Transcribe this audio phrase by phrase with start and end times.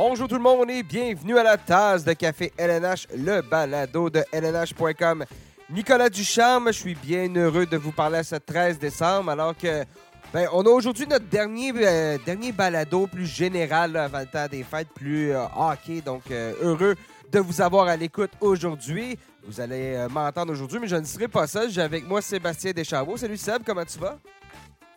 [0.00, 4.22] Bonjour tout le monde et bienvenue à la tasse de café LNH, le balado de
[4.30, 5.24] LNH.com.
[5.70, 9.84] Nicolas Ducharme, je suis bien heureux de vous parler à ce 13 décembre alors que
[10.32, 14.46] ben, on a aujourd'hui notre dernier, euh, dernier balado plus général là, avant le temps
[14.46, 16.94] des fêtes, plus euh, hockey, donc euh, heureux
[17.32, 19.18] de vous avoir à l'écoute aujourd'hui.
[19.48, 21.70] Vous allez m'entendre aujourd'hui, mais je ne serai pas seul.
[21.70, 23.16] J'ai avec moi Sébastien Deschambault.
[23.16, 24.16] Salut Seb, comment tu vas?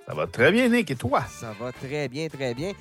[0.05, 0.91] Ça va très bien, Nick.
[0.91, 1.23] Et toi?
[1.27, 2.73] Ça va très bien, très bien.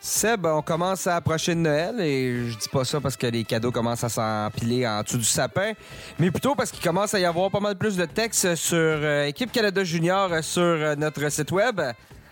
[0.00, 3.42] Seb, on commence à approcher de Noël et je dis pas ça parce que les
[3.42, 5.72] cadeaux commencent à s'empiler en dessous du sapin,
[6.20, 9.26] mais plutôt parce qu'il commence à y avoir pas mal plus de textes sur euh,
[9.26, 11.80] Équipe Canada Junior sur euh, notre site web.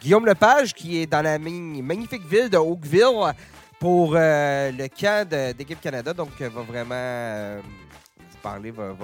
[0.00, 3.34] Guillaume Lepage, qui est dans la magnifique ville de Oakville
[3.80, 7.60] pour euh, le camp d'Équipe Canada, donc va vraiment
[8.42, 8.94] parler, va,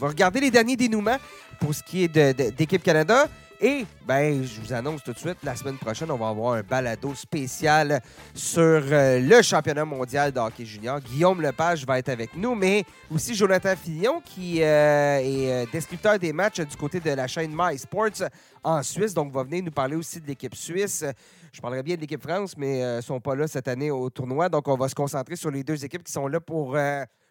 [0.00, 1.18] regarder les derniers dénouements
[1.58, 2.08] pour ce qui est
[2.52, 3.26] d'Équipe Canada.
[3.60, 6.62] Et, ben, je vous annonce tout de suite, la semaine prochaine, on va avoir un
[6.62, 8.02] balado spécial
[8.34, 11.00] sur euh, le championnat mondial de hockey junior.
[11.00, 16.18] Guillaume Lepage va être avec nous, mais aussi Jonathan Fillon, qui euh, est euh, descripteur
[16.18, 18.28] des matchs du côté de la chaîne MySports
[18.62, 19.14] en Suisse.
[19.14, 21.04] Donc, va venir nous parler aussi de l'équipe suisse.
[21.50, 24.50] Je parlerai bien de l'équipe France, mais ne sont pas là cette année au tournoi.
[24.50, 26.76] Donc, on va se concentrer sur les deux équipes qui sont là pour,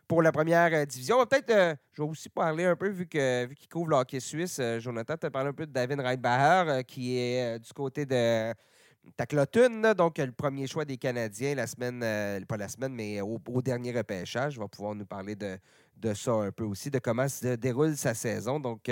[0.08, 1.24] pour la première euh, division.
[1.26, 4.20] Peut-être, euh, je vais aussi parler un peu, vu que vu qu'il couvre le hockey
[4.20, 7.74] suisse, euh, Jonathan, tu as parlé un peu de David Reitbacher, euh, qui est du
[7.74, 8.54] côté de
[9.18, 12.00] Tacloton, là, donc le premier choix des Canadiens la semaine,
[12.46, 14.58] pas la semaine, mais au, au dernier repêchage.
[14.58, 15.58] va pouvoir nous parler de,
[15.98, 18.60] de ça un peu aussi, de comment se déroule sa saison.
[18.60, 18.90] Donc,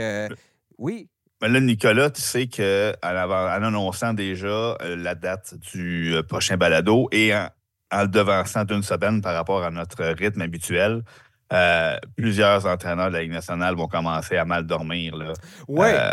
[0.77, 1.09] oui,
[1.41, 7.33] Mais là, Nicolas, tu sais qu'en en annonçant déjà la date du prochain balado et
[7.33, 7.47] en,
[7.93, 11.03] en le devançant d'une semaine par rapport à notre rythme habituel,
[11.51, 15.15] euh, plusieurs entraîneurs de la Ligue nationale vont commencer à mal dormir.
[15.15, 15.33] Là.
[15.67, 15.95] ouais.
[15.95, 16.11] Euh,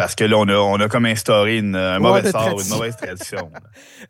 [0.00, 2.96] parce que là, on a, on a comme instauré une, un mauvais sort, une mauvaise
[2.96, 3.50] tradition.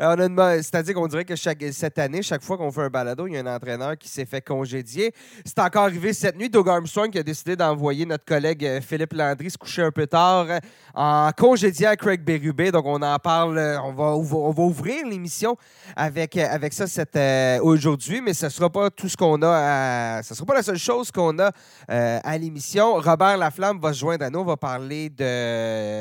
[0.01, 3.35] Euh, C'est-à-dire qu'on dirait que chaque, cette année, chaque fois qu'on fait un balado, il
[3.35, 5.13] y a un entraîneur qui s'est fait congédier.
[5.45, 6.49] C'est encore arrivé cette nuit.
[6.49, 10.07] Doug Armstrong qui a décidé d'envoyer notre collègue euh, Philippe Landry se coucher un peu
[10.07, 10.59] tard euh,
[10.95, 12.71] en congédiant Craig Berube.
[12.71, 13.59] Donc, on en parle.
[13.85, 15.57] On va, on va ouvrir l'émission
[15.97, 20.19] avec, avec ça cette, euh, aujourd'hui, mais ce ne sera pas tout ce qu'on a.
[20.19, 21.51] À, ce sera pas la seule chose qu'on a
[21.91, 22.95] euh, à l'émission.
[22.95, 24.41] Robert Laflamme va se joindre à nous.
[24.41, 25.25] On va parler de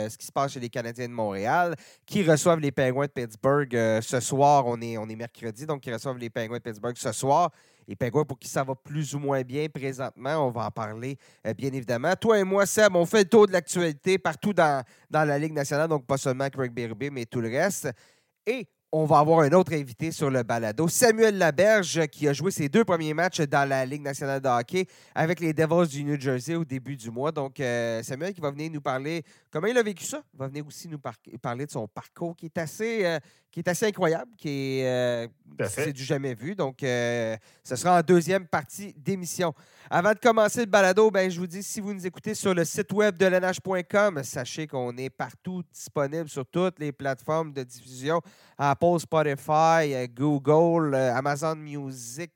[0.09, 1.75] ce qui se passe chez les Canadiens de Montréal
[2.05, 4.65] qui reçoivent les Penguins de Pittsburgh euh, ce soir.
[4.65, 7.51] On est, on est mercredi, donc qui reçoivent les Penguins de Pittsburgh ce soir.
[7.87, 10.47] Les Penguins pour qui ça va plus ou moins bien présentement.
[10.47, 12.13] On va en parler, euh, bien évidemment.
[12.15, 15.53] Toi et moi, Seb, on fait le tour de l'actualité partout dans, dans la Ligue
[15.53, 17.89] nationale, donc pas seulement Craig Berube, mais tout le reste.
[18.45, 22.49] Et on va avoir un autre invité sur le balado, Samuel Laberge, qui a joué
[22.49, 26.19] ses deux premiers matchs dans la Ligue nationale de hockey avec les Devils du New
[26.19, 27.31] Jersey au début du mois.
[27.31, 30.23] Donc, euh, Samuel qui va venir nous parler comment il a vécu ça.
[30.33, 33.19] Va venir aussi nous par- parler de son parcours qui est assez, euh,
[33.51, 34.49] qui est assez incroyable, qui
[34.79, 35.27] est euh,
[35.67, 36.55] c'est du jamais vu.
[36.55, 39.53] Donc, euh, ce sera en deuxième partie d'émission.
[39.89, 42.63] Avant de commencer le balado, ben, je vous dis, si vous nous écoutez sur le
[42.63, 48.21] site web de l'NH.com, sachez qu'on est partout disponible sur toutes les plateformes de diffusion.
[48.57, 52.31] Apple, Spotify, euh, Google, Amazon Music.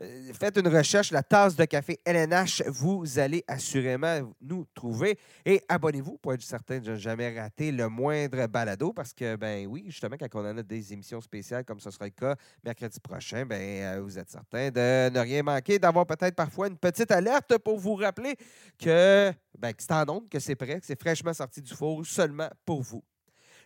[0.00, 5.18] Euh, Faites une recherche, la tasse de café LNH, vous allez assurément nous trouver.
[5.44, 9.66] Et abonnez-vous pour être certain de ne jamais rater le moindre balado parce que, ben
[9.66, 13.00] oui, justement, quand on en a des émissions spéciales comme ce sera le cas mercredi
[13.00, 17.10] prochain, ben euh, vous êtes certain de ne rien manquer, d'avoir peut-être parfois une petite
[17.10, 18.36] alerte pour vous rappeler
[18.78, 22.04] que, ben, que c'est en onde, que c'est prêt, que c'est fraîchement sorti du four
[22.04, 23.02] seulement pour vous.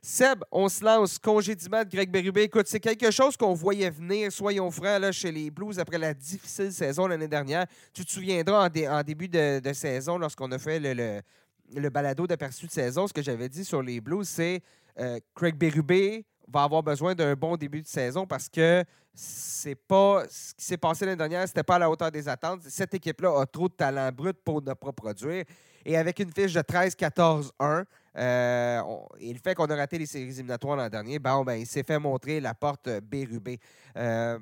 [0.02, 1.18] Seb, on se lance.
[1.18, 2.38] Congédiement de Greg Berube.
[2.38, 6.14] Écoute, c'est quelque chose qu'on voyait venir, soyons francs, là, chez les Blues après la
[6.14, 7.66] difficile saison l'année dernière.
[7.92, 12.66] Tu te souviendras en, dé- en début de, saison, lorsqu'on a fait le balado d'aperçu
[12.66, 14.62] de saison, ce que j'avais dit sur les Blues, c'est
[14.98, 18.82] euh, Craig Berube va avoir besoin d'un bon début de saison parce que
[19.14, 22.62] c'est pas ce qui s'est passé l'année dernière, c'était pas à la hauteur des attentes.
[22.68, 25.44] Cette équipe-là a trop de talent brut pour ne pas produire.
[25.84, 27.84] Et avec une fiche de 13-14-1,
[28.16, 28.82] euh,
[29.18, 31.98] et le fait qu'on a raté les séries éliminatoires l'an dernier, ben, il s'est fait
[31.98, 33.58] montrer la porte euh, Bérubé.
[33.96, 34.38] Euh,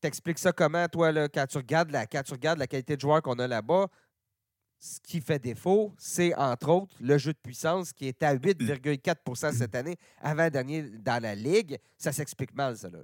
[0.00, 3.00] T'expliques ça comment, toi, là, quand, tu regardes la, quand tu regardes la qualité de
[3.00, 3.86] joueur qu'on a là-bas?
[4.80, 9.52] Ce qui fait défaut, c'est entre autres le jeu de puissance qui est à 8,4%
[9.52, 11.78] cette année, avant-dernier dans la Ligue.
[11.96, 12.90] Ça s'explique mal, ça.
[12.90, 12.98] Là.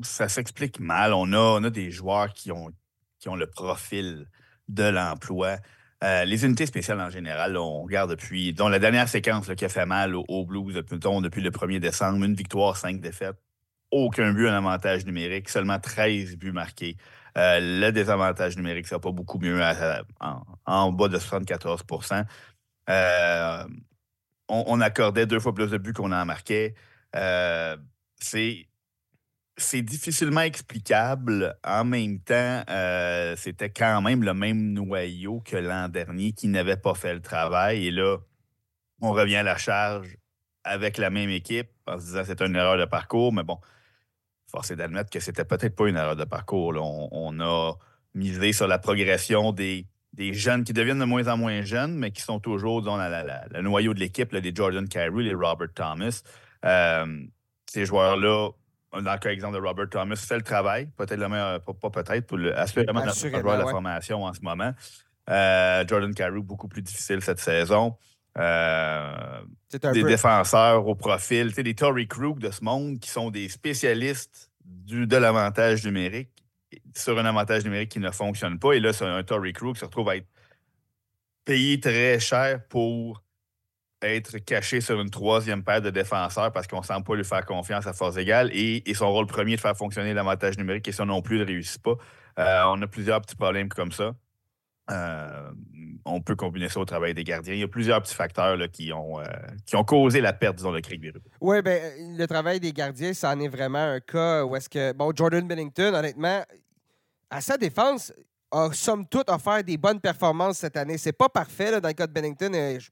[0.00, 1.12] ça s'explique mal.
[1.12, 2.72] On a, on a des joueurs qui ont,
[3.18, 4.26] qui ont le profil
[4.68, 5.58] de l'emploi.
[6.02, 9.68] Euh, les unités spéciales en général, on regarde depuis, dont la dernière séquence qui a
[9.68, 13.36] fait mal aux, aux Blues mettons, depuis le 1er décembre, une victoire, cinq défaites,
[13.90, 16.96] aucun but en avantage numérique, seulement 13 buts marqués.
[17.36, 19.60] Euh, le désavantage numérique, ça va pas beaucoup mieux,
[20.66, 21.84] en bas de 74
[22.88, 23.64] Euh,
[24.48, 26.74] on, on accordait deux fois plus de buts qu'on en marquait.
[27.14, 27.76] Euh,
[28.16, 28.68] c'est
[29.62, 31.56] c'est difficilement explicable.
[31.64, 36.76] En même temps, euh, c'était quand même le même noyau que l'an dernier qui n'avait
[36.76, 37.86] pas fait le travail.
[37.86, 38.18] Et là,
[39.00, 40.16] on revient à la charge
[40.64, 43.32] avec la même équipe en se disant c'est une erreur de parcours.
[43.32, 43.58] Mais bon,
[44.46, 46.74] force est d'admettre que c'était peut-être pas une erreur de parcours.
[47.12, 47.72] On, a
[48.14, 49.86] misé sur la progression des,
[50.18, 53.94] jeunes qui deviennent de moins en moins jeunes, mais qui sont toujours dans le noyau
[53.94, 56.22] de l'équipe, des Jordan Kyrie, les Robert Thomas.
[56.64, 57.24] Euh,
[57.66, 58.50] ces joueurs-là
[58.92, 62.26] dans le cas exemple de Robert Thomas, fait le travail, peut-être le meilleur, pas, peut-être,
[62.26, 64.72] pour assurément, assurément la formation en ce moment.
[65.28, 67.96] Euh, Jordan Carew, beaucoup plus difficile cette saison.
[68.38, 69.42] Euh,
[69.92, 75.06] des défenseurs au profil, des Tory Krug de ce monde qui sont des spécialistes du,
[75.06, 76.30] de l'avantage numérique
[76.94, 78.72] sur un avantage numérique qui ne fonctionne pas.
[78.72, 80.28] Et là, c'est un Tory Krug qui se retrouve à être
[81.44, 83.22] payé très cher pour
[84.02, 87.44] être caché sur une troisième paire de défenseurs parce qu'on ne semble pas lui faire
[87.44, 91.04] confiance à force égale et, son rôle premier de faire fonctionner l'avantage numérique et ça
[91.04, 91.96] non plus ne réussit pas.
[92.38, 94.14] Euh, on a plusieurs petits problèmes comme ça.
[94.90, 95.50] Euh,
[96.04, 97.54] on peut combiner ça au travail des gardiens.
[97.54, 99.24] Il y a plusieurs petits facteurs qui, ont, euh,
[99.66, 101.22] qui ont causé la perte, disons, de Craig Berube.
[101.40, 104.92] Oui, ben, le travail des gardiens, ça en est vraiment un cas où est-ce que.
[104.92, 106.42] Bon, Jordan Bennington, honnêtement,
[107.30, 108.12] à sa défense,
[108.50, 110.98] a somme toute offert des bonnes performances cette année.
[110.98, 112.50] C'est pas parfait dans le cas de Bennington.
[112.52, 112.88] Je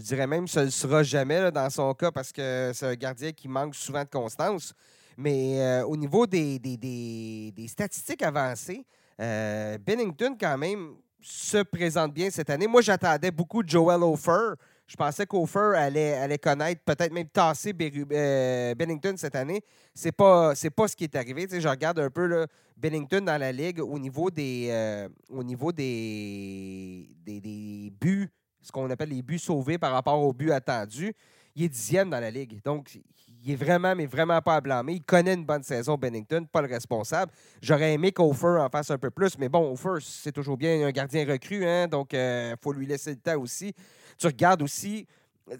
[0.00, 3.32] dirais même que ce ne sera jamais dans son cas parce que c'est un gardien
[3.32, 4.74] qui manque souvent de constance.
[5.16, 8.86] Mais euh, au niveau des, des, statistiques avancées,
[9.20, 12.68] euh, Bennington, quand même, se présente bien cette année.
[12.68, 14.54] Moi, j'attendais beaucoup de Joel Ofer.
[14.86, 17.74] Je pensais qu'Ofer allait, allait connaître, peut-être même tasser
[18.12, 19.60] euh, Bennington cette année.
[19.92, 21.48] C'est pas, pas ce qui est arrivé.
[21.50, 22.46] je regarde un peu
[22.76, 28.30] Bennington dans la ligue au niveau des, au niveau des, des buts
[28.68, 31.14] ce qu'on appelle les buts sauvés par rapport aux buts attendus.
[31.56, 32.60] Il est dixième dans la ligue.
[32.62, 33.00] Donc,
[33.44, 34.94] il est vraiment, mais vraiment pas à blâmer.
[34.94, 37.32] Il connaît une bonne saison, Bennington, pas le responsable.
[37.62, 40.90] J'aurais aimé qu'Ofer en fasse un peu plus, mais bon, Ofer, c'est toujours bien un
[40.90, 43.72] gardien recru, hein, donc il euh, faut lui laisser le temps aussi.
[44.18, 45.06] Tu regardes aussi,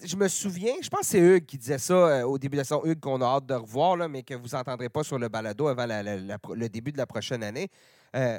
[0.05, 2.63] je me souviens, je pense que c'est Hugues qui disait ça euh, au début de
[2.63, 5.29] saison, Hugues qu'on a hâte de revoir, là, mais que vous n'entendrez pas sur le
[5.29, 7.69] balado avant le début de la prochaine année.
[8.17, 8.39] Euh,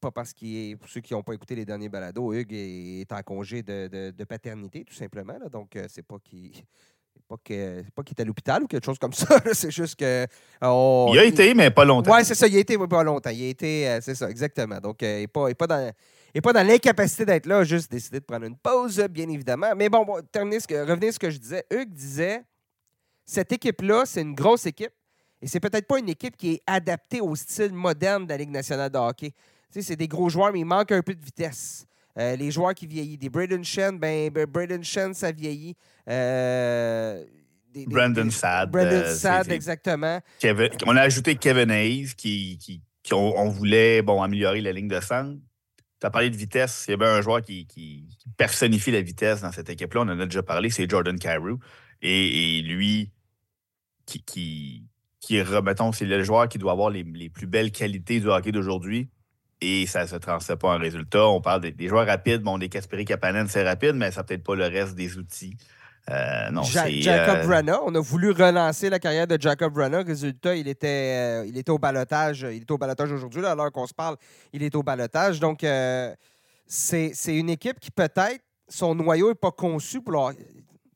[0.00, 3.12] pas parce qu'il est, pour ceux qui n'ont pas écouté les derniers balados, Hugues est
[3.12, 5.34] en congé de, paternité, tout simplement.
[5.50, 6.52] donc, euh, c'est pas qu'il
[7.28, 9.38] pas qu'il est à l'hôpital ou quelque chose comme ça.
[9.52, 10.26] c'est juste que.
[10.62, 12.14] il a été, mais pas longtemps.
[12.14, 12.46] Oui, c'est ça.
[12.46, 13.30] Il a été, mais pas longtemps.
[13.30, 14.78] Il a été, c'est ça, exactement.
[14.80, 15.92] Donc, il n'est pas, pas dans
[16.42, 19.74] pas dans l'incapacité d'être là, juste décidé de prendre une pause, bien évidemment.
[19.76, 21.64] Mais bon, bon terminer ce que, revenir à ce que je disais.
[21.70, 22.42] Hugues disait
[23.24, 24.92] cette équipe-là, c'est une grosse équipe.
[25.40, 28.50] Et c'est peut-être pas une équipe qui est adaptée au style moderne de la Ligue
[28.50, 29.30] nationale de hockey.
[29.30, 31.86] Tu sais, c'est des gros joueurs, mais il manque un peu de vitesse.
[32.18, 33.18] Euh, les joueurs qui vieillissent.
[33.18, 35.76] Des Braden Shen, ben, Braden Shen, ça vieillit.
[36.08, 37.24] Euh,
[37.86, 38.70] Brandon Sad.
[38.70, 40.20] Brandon euh, Sad, exactement.
[40.86, 42.82] on a ajouté Kevin Hayes, qui, qui,
[43.12, 45.38] on, voulait bon, améliorer la ligne de centre.
[46.00, 46.84] Tu as parlé de vitesse.
[46.88, 50.00] Il y avait un joueur qui, personnifie la vitesse dans cette équipe-là.
[50.00, 51.58] On en a déjà parlé, c'est Jordan Carew.
[52.02, 53.12] Et, lui,
[54.06, 54.84] qui, qui,
[55.20, 59.08] qui remettons, c'est le joueur qui doit avoir les, plus belles qualités du hockey d'aujourd'hui.
[59.60, 61.26] Et ça ne se transmet pas en résultat.
[61.26, 62.42] On parle des, joueurs rapides.
[62.42, 65.56] Bon, des Kasperi Kapanen, c'est rapide, mais ça peut-être pas le reste des outils.
[66.10, 67.76] Euh, non, Jacob euh...
[67.84, 70.02] on a voulu relancer la carrière de Jacob Brana.
[70.02, 72.46] Résultat, il était, euh, il était au balotage.
[72.50, 73.44] Il est au balotage aujourd'hui.
[73.44, 74.16] À l'heure qu'on se parle,
[74.52, 75.38] il est au balotage.
[75.38, 76.14] Donc, euh,
[76.66, 80.32] c'est une équipe qui peut-être, son noyau n'est pas conçu pour leur...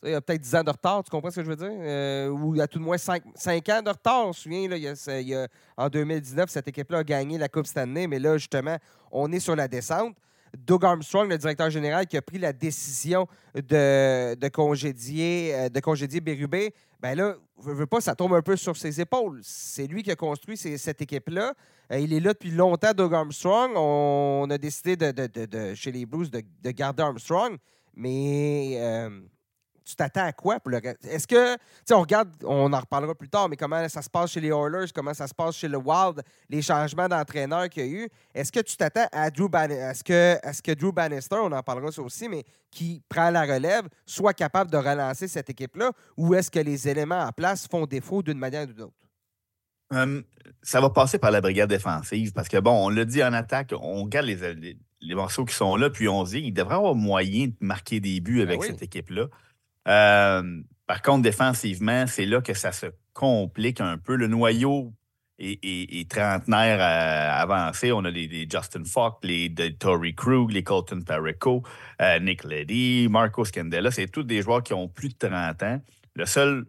[0.04, 2.32] Il y a peut-être 10 ans de retard, tu comprends ce que je veux dire?
[2.32, 3.22] ou il y a tout de moins 5,
[3.68, 4.34] ans de retard.
[4.34, 8.18] Souvient, là, il y a, en 2019, cette équipe-là a gagné la Coupe Stanley, mais
[8.18, 8.76] là, justement,
[9.10, 10.16] on est sur la descente.
[10.56, 16.20] Doug Armstrong, le directeur général, qui a pris la décision de, congédier, euh, de congédier
[16.20, 19.40] Bérubé, ben là, veux, veux pas, ça tombe un peu sur ses épaules.
[19.42, 21.54] C'est lui qui a construit cette équipe-là.
[21.90, 23.72] Euh, il est là depuis longtemps, Doug Armstrong.
[23.76, 27.56] On, a décidé de, chez les Blues de, garder Armstrong,
[27.94, 29.20] mais euh,
[29.84, 33.14] tu t'attends à quoi pour le Est-ce que, tu sais, on regarde, on en reparlera
[33.14, 35.68] plus tard, mais comment ça se passe chez les Oilers, comment ça se passe chez
[35.68, 38.08] le Wild, les changements d'entraîneur qu'il y a eu.
[38.34, 41.62] Est-ce que tu t'attends à Drew Bannister, est-ce que, est que Drew Bannister, on en
[41.62, 46.34] parlera ça aussi, mais qui prend la relève, soit capable de relancer cette équipe-là, ou
[46.34, 48.94] est-ce que les éléments en place font défaut d'une manière ou d'une autre?
[49.92, 50.24] Hum,
[50.62, 53.74] ça va passer par la brigade défensive parce que, bon, on l'a dit en attaque,
[53.78, 56.94] on regarde les, les, morceaux qui sont là, puis on se dit qu'il devrait avoir
[56.94, 59.26] moyen de marquer des buts ben avec cette équipe-là.
[59.88, 64.16] Euh, par contre, défensivement, c'est là que ça se complique un peu.
[64.16, 64.92] Le noyau
[65.38, 67.92] est, trentenaire avancé.
[67.92, 71.62] On a les, Justin Falk, les, Tory Krug, les Colton Perico,
[72.00, 73.90] euh, Nick Leddy, Marco Scandella.
[73.90, 75.80] C'est tous des joueurs qui ont plus de 30 ans.
[76.14, 76.66] Le seul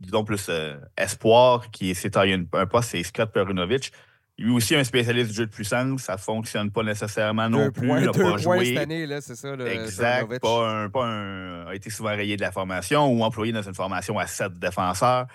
[0.00, 0.50] disons, plus
[0.96, 3.92] espoir, qui s'est taillé un poste, c'est Scott Perunovic.
[4.38, 7.88] Lui aussi, un spécialiste du jeu de puissance, ça ne fonctionne pas nécessairement non plus.
[7.88, 8.66] il n'a pas joué.
[8.66, 9.54] cette année, c'est ça.
[9.54, 10.40] exact.
[10.40, 13.74] Pas un, pas un, a été souvent rayé de la formation ou employé dans une
[13.74, 15.26] formation à sept défenseurs.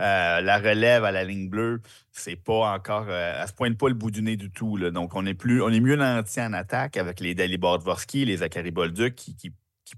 [0.00, 1.80] Euh, la relève à la ligne bleue,
[2.10, 3.06] c'est pas encore.
[3.08, 4.78] Euh, elle se pointe pas le bout du nez du tout.
[4.90, 8.38] Donc, on est, plus, on est mieux nanti en attaque avec les Dali Bordvorski, les
[8.38, 9.52] Zachary Bolduc qui, qui,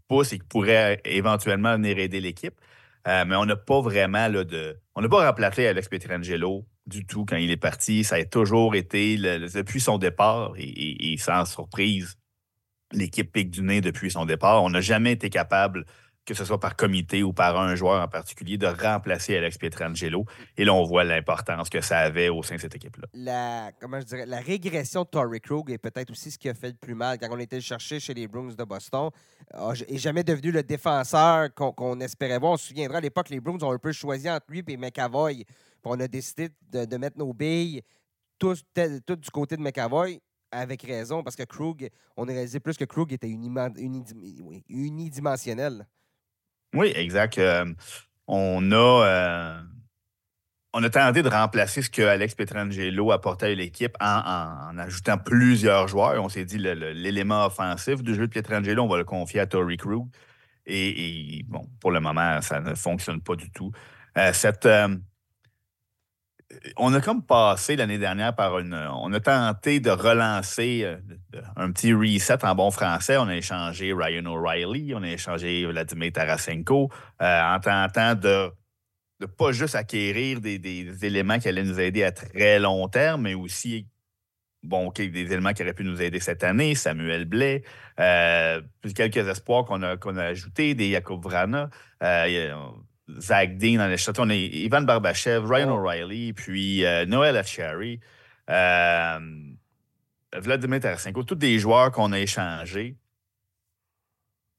[0.09, 2.55] poussent et qui pourraient éventuellement venir aider l'équipe.
[3.07, 4.79] Euh, mais on n'a pas vraiment de.
[4.95, 8.05] On n'a pas remplacé Alex Petrangelo du tout quand il est parti.
[8.05, 12.17] Ça a toujours été, depuis son départ, et, sans surprise,
[12.93, 14.63] l'équipe pique du nez depuis son départ.
[14.63, 15.85] On n'a jamais été capable,
[16.25, 20.25] que ce soit par comité ou par un joueur en particulier, de remplacer Alex Pietrangelo.
[20.57, 23.09] Et là, on voit l'importance que ça avait au sein de cette équipe-là.
[23.15, 26.55] La, comment je dirais, la régression de Torrey Krug est peut-être aussi ce qui a
[26.55, 29.11] fait le plus mal quand on était cherché chez les Bruins de Boston.
[29.53, 32.53] n'est jamais devenu le défenseur qu'on espérait voir.
[32.53, 35.45] On se souviendra à l'époque, les Bruins ont un peu choisi entre lui et McAvoy
[35.85, 37.83] on a décidé de, mettre nos billes
[38.39, 42.85] tous, du côté de McAvoy, avec raison, parce que Krug, on a réalisé plus que
[42.85, 45.87] Krug était unidimensionnel.
[46.75, 47.39] Oui, exact.
[47.39, 47.65] Euh,
[48.27, 49.07] on a.
[49.07, 49.61] Euh,
[50.77, 55.87] on a tenté de remplacer ce que Alex Petrangelo apportait à l'équipe en, ajoutant plusieurs
[55.87, 56.21] joueurs.
[56.21, 59.77] On s'est dit l'élément offensif du jeu de Petrangelo, on va le confier à Tory
[59.77, 60.09] Krug.
[60.67, 63.71] Et, bon, pour le moment, ça ne fonctionne pas du tout.
[64.19, 64.67] Euh, cette,
[66.77, 68.75] on a comme passé l'année dernière par une.
[68.75, 70.97] On a tenté de relancer euh,
[71.57, 73.17] un petit reset en bon français.
[73.17, 76.91] On a échangé Ryan O'Reilly, on a échangé Vladimir Tarasenko
[77.23, 78.51] euh, en tentant de
[79.21, 83.35] ne pas juste acquérir des, éléments qui allaient nous aider à très long terme, mais
[83.35, 83.87] aussi
[84.63, 87.63] bon, des éléments qui auraient pu nous aider cette année, Samuel Blais,
[88.01, 88.61] euh,
[88.95, 91.71] quelques espoirs qu'on a, qu'on a ajoutés, des Jakub Vrana.
[93.19, 94.23] Zach Dean dans les châteaux.
[94.23, 95.81] On a Ivan Barbachev, Ryan oh.
[95.81, 98.01] O'Reilly, puis euh, Noël Afshari,
[98.51, 99.19] euh,
[100.35, 102.97] Vladimir Tarasenko, tous des joueurs qu'on a échangés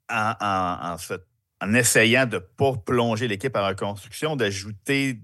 [0.09, 5.15] en, en, essayant de ne pas plonger l'équipe en reconstruction, d'ajouter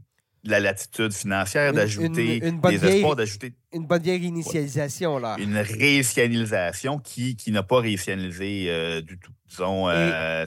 [0.44, 3.54] de la latitude financière, d'ajouter des espoirs, d'ajouter.
[3.72, 5.36] Une bonne vieille initialisation, là.
[5.38, 9.32] Une réinitialisation qui, qui n'a pas réinitialisé euh, du tout.
[9.48, 9.88] Disons,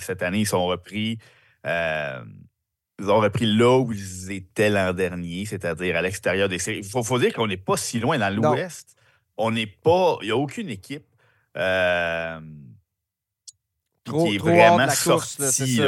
[0.01, 1.19] cette année, ils sont repris
[3.01, 6.83] ils ont repris là où ils étaient l'an dernier, c'est-à-dire à, l'extérieur des séries.
[6.83, 8.97] Il faut, dire qu'on n'est pas si loin dans l'Ouest.
[9.37, 10.19] On n'est pas.
[10.23, 11.07] Il n'y a aucune équipe
[11.57, 12.41] euh,
[14.05, 15.81] qui est vraiment sortie.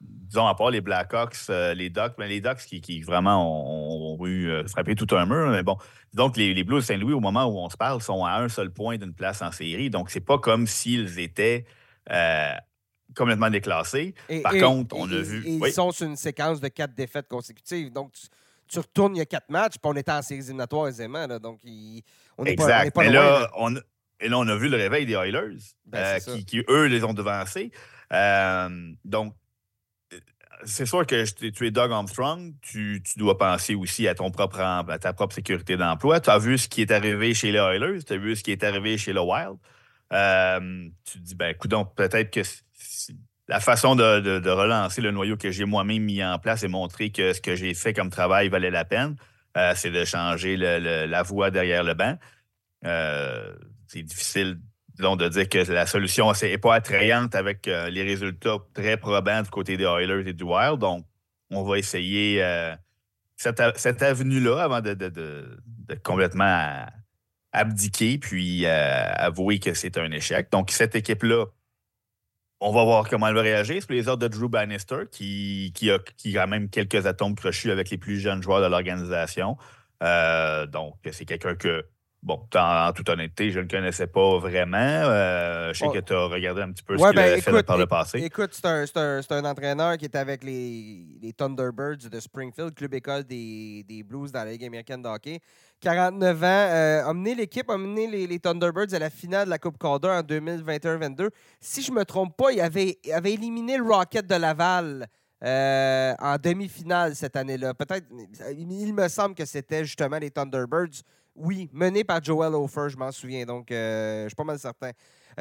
[0.00, 4.48] disons, à part les Blackhawks, euh, les Ducks, mais les Ducks qui, vraiment ont, eu
[4.48, 5.50] euh, frappé tout un mur.
[5.50, 5.76] Mais bon,
[6.14, 8.48] donc les, les Blues de Saint-Louis, au moment où on se parle, sont à un
[8.48, 9.90] seul point d'une place en série.
[9.90, 11.66] Donc, c'est pas comme s'ils étaient
[13.14, 14.14] complètement déclassé.
[14.42, 15.42] Par contre, on a vu.
[15.46, 17.92] ils sont sur une séquence de quatre défaites consécutives.
[17.92, 18.12] Donc,
[18.68, 21.26] tu, retournes il y a quatre matchs, puis on était en séries éliminatoires aisément.
[21.26, 21.60] Là, donc,
[22.38, 23.74] on n'est pas, pas, Là, on,
[24.20, 27.14] et là, on a vu le réveil des Oilers, ben, euh, qui, eux, les ont
[27.14, 27.70] devancés.
[28.12, 29.34] Euh, donc,
[30.64, 34.98] c'est sûr que tu es Doug Armstrong, tu, dois penser aussi à, ton propre, à
[34.98, 36.20] ta propre sécurité d'emploi.
[36.20, 38.52] Tu as vu ce qui est arrivé chez les Oilers, tu as vu ce qui
[38.52, 39.56] est arrivé chez le Wild.
[40.12, 42.40] Euh, tu te dis, ben, écoute, peut-être que
[43.48, 47.32] la façon de, relancer le noyau que j'ai moi-même mis en place et montrer que
[47.32, 49.16] ce que j'ai fait comme travail valait la peine,
[49.56, 52.18] euh, c'est de changer la voie derrière le banc.
[52.84, 53.54] Euh,
[53.86, 54.58] c'est difficile
[54.98, 59.50] de dire que la solution n'est pas attrayante avec euh, les résultats très probants du
[59.50, 60.78] côté des Oilers et du Wild.
[60.78, 61.04] Donc,
[61.50, 62.42] on va essayer
[63.36, 63.60] cette,
[64.02, 65.60] avenue-là avant de,
[66.02, 66.86] complètement
[67.52, 70.50] abdiquer puis avouer que c'est un échec.
[70.50, 71.46] Donc, cette équipe-là,
[72.64, 73.82] on va voir comment elle va réagir.
[73.82, 77.98] C'est les ordres de Drew Bannister, qui, a, qui même quelques atomes crochus avec les
[77.98, 79.58] plus jeunes joueurs de l'organisation.
[80.02, 81.84] Euh, donc, c'est quelqu'un que,
[82.24, 84.76] bon, en, toute honnêteté, je ne connaissais pas vraiment.
[84.78, 87.62] Euh, je sais que tu as regardé un petit peu ce qu'il ben, a fait
[87.62, 88.18] par le passé.
[88.18, 93.24] Écoute, c'est un, un, entraîneur qui est avec les, les, Thunderbirds de Springfield, club école
[93.24, 95.40] des, des Blues dans la Ligue américaine de hockey.
[95.80, 99.58] 49 ans, euh, a mené l'équipe, a mené les, Thunderbirds à la finale de la
[99.58, 101.28] Coupe Calder en 2021-22.
[101.60, 105.06] Si je ne me trompe pas, il avait, avait éliminé le Rocket de Laval
[105.44, 107.74] euh, en demi-finale cette année-là.
[107.74, 108.06] Peut-être,
[108.56, 111.02] il me semble que c'était justement les Thunderbirds.
[111.36, 114.90] Oui, mené par Joel Ofer, je m'en souviens, donc euh, je suis pas mal certain.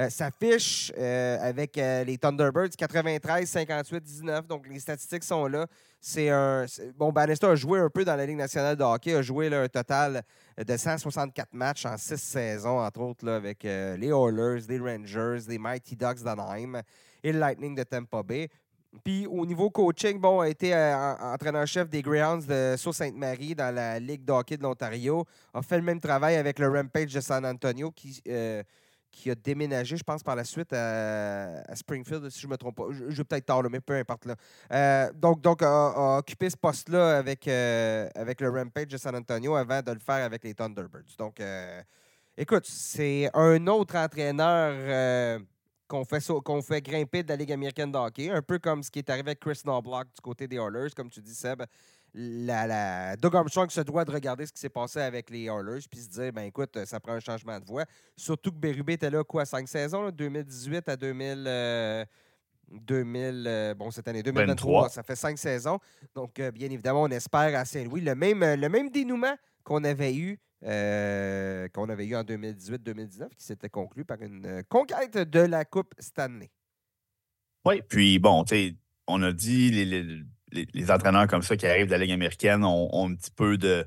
[0.10, 4.48] s'affiche avec les Thunderbirds 93, 58, 19.
[4.48, 5.68] Donc les statistiques sont là.
[6.06, 6.66] C'est un.
[6.98, 9.70] Bon, Bannister a joué un peu dans la Ligue nationale de hockey, a joué un
[9.70, 10.22] total
[10.58, 15.46] de 164 matchs en six saisons, entre autres, là, avec euh, les Oilers, les Rangers,
[15.48, 16.82] les Mighty Ducks d'Anaheim
[17.24, 18.50] et le Lightning de Tampa Bay.
[19.04, 24.00] Puis au niveau coaching, bon, a été euh, entraîneur-chef des Greyhounds de Sault-Sainte-Marie dans la
[24.00, 25.26] Ligue d'hockey de l'Ontario.
[25.54, 28.62] A fait le même travail avec le Rampage de San Antonio qui, euh,
[29.12, 32.76] qui a déménagé, je pense, par la suite à, Springfield, si je ne me trompe
[32.76, 32.84] pas.
[32.92, 34.26] Je, vais peut-être tard, mais peu importe.
[34.26, 34.36] Là.
[34.72, 39.82] Euh, donc, donc a, occupé ce poste-là avec, avec le Rampage de San Antonio avant
[39.82, 41.16] de le faire avec les Thunderbirds.
[41.18, 41.42] Donc,
[42.38, 45.42] écoute, c'est un autre entraîneur
[45.94, 48.90] qu'on fait, qu'on fait grimper de la Ligue américaine de hockey, un peu comme ce
[48.90, 51.62] qui est arrivé avec Chris Knobloch du côté des Oilers, comme tu dis, Seb.
[52.16, 55.82] La, la, Doug Armstrong se doit de regarder ce qui s'est passé avec les Oilers
[55.90, 57.86] puis se dire, ben écoute, ça prend un changement de voie.
[58.16, 62.08] Surtout que Berube était là, quoi, cinq saisons, 2018 à 2000.
[62.72, 65.78] 2000, euh, euh, bon, cette année 2023, ça fait cinq saisons.
[66.16, 70.16] Donc, euh, bien évidemment, on espère à Saint-Louis le même, le même dénouement qu'on avait
[70.16, 75.40] eu euh, qu'on avait eu en 2018-2019, qui s'était conclu par une euh, conquête de
[75.42, 76.52] la Coupe Stanley.
[77.66, 78.76] Oui, puis bon, tu sais,
[79.08, 80.24] on a dit les,
[80.74, 83.86] les, entraîneurs comme ça qui arrivent de la Ligue américaine ont, un petit peu de.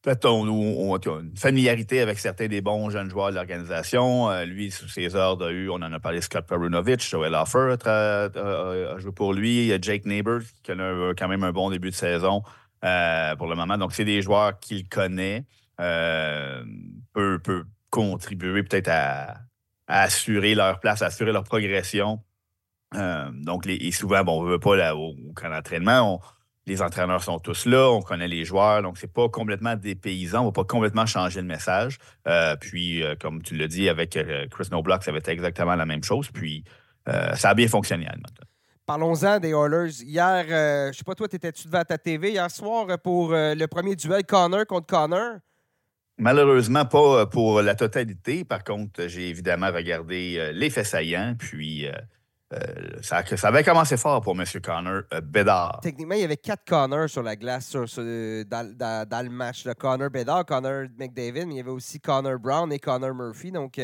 [0.00, 4.30] Peut-être on, une familiarité avec certains des bons jeunes joueurs de l'organisation.
[4.30, 9.12] Euh, lui, sous ses eu, on en a parlé, Scott Perunovic, Joel Offer a, joué
[9.12, 12.42] pour lui, Jake Neighbor, qui a quand même un bon début de saison
[12.80, 13.76] pour le moment.
[13.76, 15.44] Donc, c'est des joueurs qu'il connaît.
[15.80, 16.64] Euh,
[17.12, 19.36] peut, contribuer peut-être à,
[19.86, 22.20] assurer leur place, à assurer leur progression.
[22.94, 25.14] Euh, donc, et souvent, bon, on ne veut pas là, au,
[26.66, 30.42] les entraîneurs sont tous là, on connaît les joueurs, donc c'est pas complètement des paysans,
[30.42, 31.98] on va pas complètement changer le message.
[32.26, 34.18] Euh, puis, comme tu l'as dit, avec
[34.50, 36.28] Chris Noblock, ça avait été exactement la même chose.
[36.32, 36.64] Puis,
[37.06, 38.08] ça a bien fonctionné.
[38.84, 40.02] Parlons-en des Oilers.
[40.02, 43.94] Hier, je ne sais pas, toi, t'étais-tu devant ta TV hier soir pour le premier
[43.94, 45.36] duel Connor contre Connor?
[46.18, 48.44] Malheureusement, pas euh, pour la totalité.
[48.44, 52.62] Par contre, j'ai évidemment regardé euh, les faits saillants, puis euh,
[53.02, 54.44] ça, avait commencé fort pour M.
[54.62, 55.80] Connor Bedard.
[55.82, 57.84] Techniquement, il y avait quatre Connor sur la glace dans,
[58.46, 59.64] le match.
[59.64, 63.50] de Connor Bedard, Connor McDavid, mais il y avait aussi Connor Brown et Connor Murphy.
[63.50, 63.78] Donc,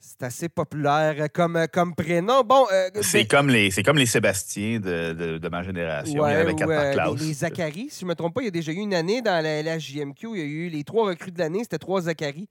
[0.00, 2.42] c'est assez populaire comme, comme prénom.
[2.42, 6.26] Bon, euh, c'est comme les c'est comme les Sébastien de, de, ma génération.
[6.26, 8.42] il y avait quatre euh, par Les, les, Zachary, si je ne me trompe pas,
[8.42, 10.68] il y a déjà eu une année dans la, la JMQ, il y a eu
[10.68, 12.48] les trois recrues de l'année, c'était trois Zachary.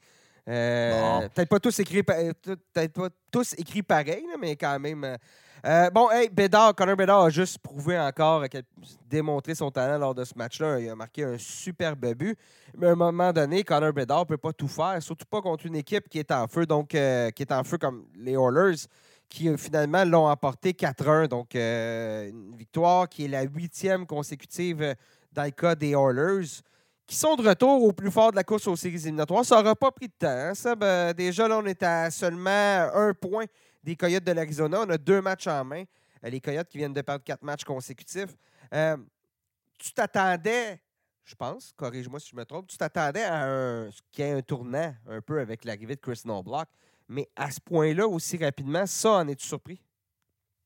[0.49, 5.17] Euh, peut-être pas tous écrits peut-être pas tous écrits pareil, mais quand même.
[5.67, 8.45] Euh, bon, hey, Bédard, Connor Bédard a juste prouvé encore,
[9.09, 10.79] démontré son talent lors de ce match-là.
[10.79, 12.39] Il a marqué un superbe but.
[12.77, 15.65] Mais à un moment donné, Connor Bédard ne peut pas tout faire, surtout pas contre
[15.65, 18.77] une équipe qui est en feu, donc euh, qui est en feu comme les Oilers,
[19.27, 21.27] qui euh, finalement l'ont emporté 4-1.
[21.27, 24.95] Donc, une victoire qui est la huitième consécutive
[25.33, 26.61] dans le des Oilers
[27.07, 29.45] qui sont de retour au plus fort de la course aux séries éliminatoires.
[29.45, 30.27] Ça n'aura pas pris de temps.
[30.27, 33.45] Hein, déjà, là, on est à seulement un point
[33.83, 34.81] des Coyotes de l'Arizona.
[34.81, 35.83] On a deux matchs en main.
[36.23, 38.35] Euh, les Coyotes qui viennent de perdre quatre matchs consécutifs.
[38.73, 38.97] Euh,
[39.77, 40.81] tu t'attendais,
[41.23, 45.21] je pense, corrige-moi si je me trompe, tu t'attendais à un, qu'il un tournant un
[45.21, 46.67] peu avec l'arrivée de Chris Noblock.
[47.07, 49.81] Mais à ce point-là, aussi rapidement, ça, en es-tu surpris?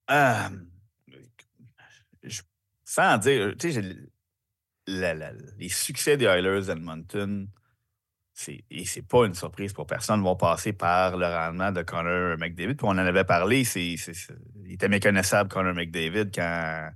[0.09, 0.49] Euh,
[2.83, 3.81] sans dire, tu sais,
[4.87, 7.47] les succès des Oilers d'Edmonton,
[8.47, 12.75] et c'est pas une surprise pour personne, vont passer par le rendement de Connor McDavid.
[12.75, 16.91] Puis on en avait parlé, il était méconnaissable, Connor McDavid, quand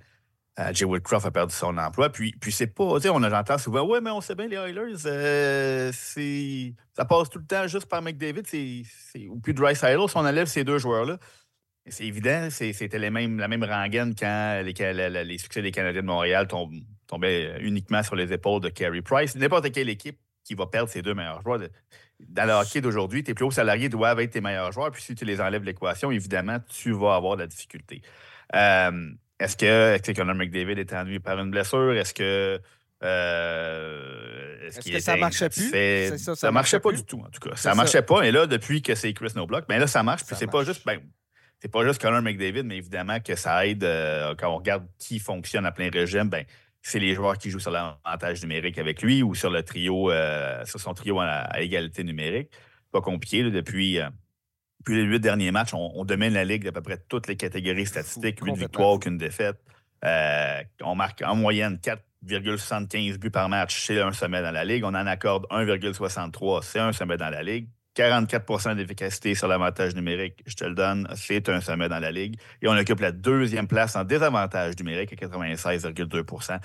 [0.59, 2.09] euh, Jay Woodcroft a perdu son emploi.
[2.09, 4.55] Puis, puis c'est pas, tu sais, on entend souvent, ouais, mais on sait bien, les
[4.55, 9.85] Oilers, euh, ça passe tout le temps juste par McDavid, c'est, ou plus Dry si
[9.85, 11.17] on enlève ces deux joueurs-là.
[11.87, 17.61] C'est évident, c'était la même rengaine quand les, les, succès des Canadiens de Montréal tombaient
[17.61, 19.35] uniquement sur les épaules de Carey Price.
[19.35, 21.59] N'importe quelle équipe qui va perdre ses deux meilleurs joueurs.
[22.19, 25.15] Dans le hockey d'aujourd'hui, tes plus hauts salariés doivent être tes meilleurs joueurs, puis si
[25.15, 28.01] tu les enlèves de l'équation, évidemment, tu vas avoir de la difficulté.
[28.55, 31.93] Euh, est-ce que, est que Conor McDavid est ennuyé par une blessure?
[31.93, 32.61] Est-ce que.
[33.03, 35.69] Euh, est-ce, que ça marchait plus?
[36.17, 37.55] ça, ne marchait pas, du tout, en tout cas.
[37.55, 38.23] Ça ne marchait pas.
[38.23, 40.23] Et là, depuis que c'est Chris Noblock, ben là, ça marche.
[40.23, 40.85] Puis c'est pas juste.
[40.85, 41.01] Ben,
[41.59, 45.19] c'est pas juste Conor McDavid, mais évidemment que ça aide euh, quand on regarde qui
[45.19, 46.29] fonctionne à plein régime.
[46.29, 46.45] Ben,
[46.85, 50.63] c'est les joueurs qui jouent sur l'avantage numérique avec lui ou sur le trio, euh,
[50.65, 52.51] sur son trio à, égalité numérique.
[52.91, 53.41] Pas compliqué.
[53.49, 54.07] depuis, euh,
[54.87, 58.39] les huit derniers matchs, on, domine la Ligue d'à peu près toutes les catégories statistiques.
[58.39, 59.57] Huit victoires, aucune défaite.
[60.03, 63.83] Euh, on marque en moyenne 4,75 buts par match.
[63.83, 64.83] C'est un sommet dans la Ligue.
[64.83, 66.61] On en accorde 1,63.
[66.61, 67.67] C'est un sommet dans la Ligue.
[67.95, 72.37] 44% d'efficacité sur l'avantage numérique, je te le donne, c'est un sommet dans la Ligue.
[72.61, 76.59] Et on occupe la deuxième place en désavantage numérique à 96,2%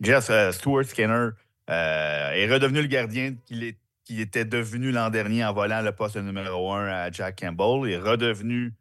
[0.00, 1.30] Jeff euh, Stuart Skinner
[1.70, 6.72] euh, est redevenu le gardien qu'il était devenu l'an dernier en volant le poste numéro
[6.72, 7.88] 1 à Jack Campbell.
[7.88, 8.74] Il est redevenu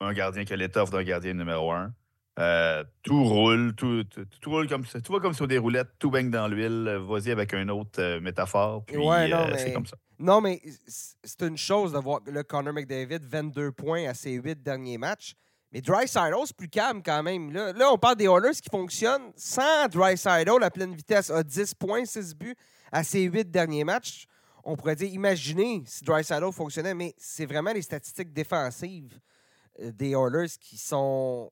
[0.00, 1.92] un gardien qui a l'étoffe d'un gardien numéro 1.
[2.38, 5.00] Euh, tout roule, tout, tout, roule comme ça.
[5.00, 7.00] Tout va comme sur des roulettes, tout baigne dans l'huile.
[7.08, 8.84] Vas-y avec une autre euh, métaphore.
[8.84, 8.96] Puis
[9.56, 9.96] c'est comme ça.
[10.18, 14.62] Non, mais c'est une chose de voir le Connor McDavid 22 points à ses huit
[14.62, 15.34] derniers matchs.
[15.72, 17.52] Mais Drysidle, c'est plus calme quand même.
[17.52, 21.74] Là, là, on parle des Oilers qui fonctionnent sans Drysidle à pleine vitesse, à 10
[21.74, 22.56] points, 6 buts
[22.92, 24.26] à ses huit derniers matchs.
[24.62, 29.18] On pourrait dire, imaginez si Drysidle fonctionnait, mais c'est vraiment les statistiques défensives
[29.80, 31.50] euh, des Oilers qui sont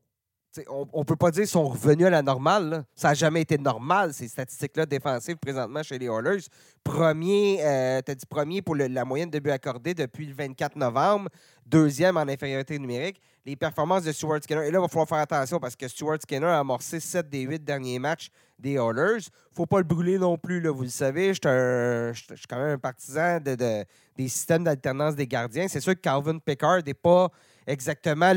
[0.69, 2.85] on ne peut pas dire qu'ils sont revenus à la normale.
[2.95, 6.43] Ça n'a jamais été normal, ces statistiques-là défensives présentement chez les Oilers.
[6.83, 10.77] Premier, euh, tu as dit premier pour la moyenne de buts accordés depuis le 24
[10.77, 11.29] novembre.
[11.67, 13.21] Deuxième en infériorité numérique.
[13.47, 14.67] Les performances de Stuart Skinner.
[14.67, 17.43] Et là, il va falloir faire attention parce que Stuart Skinner a amorcé 7 des
[17.43, 19.29] 8 derniers matchs des Oilers.
[19.53, 21.35] Faut pas le brûler non plus, vous le savez.
[21.35, 23.57] Je suis quand même un partisan de,
[24.17, 25.69] des systèmes d'alternance des gardiens.
[25.69, 27.31] C'est sûr que Calvin Pickard n'est pas
[27.66, 28.33] exactement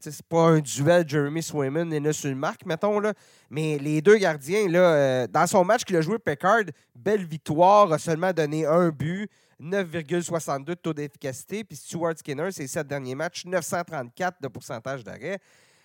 [0.00, 3.12] c'est pas un duel Jeremy Swayman et Nelson Mark, mettons, là.
[3.50, 7.92] Mais les deux gardiens, là, euh, dans son match qu'il a joué, Pickard, belle victoire,
[7.92, 9.28] a seulement donné un but,
[9.60, 11.64] 9,62 de taux d'efficacité.
[11.64, 15.38] Puis Stuart Skinner, ses sept derniers matchs, 934 de pourcentage d'arrêt.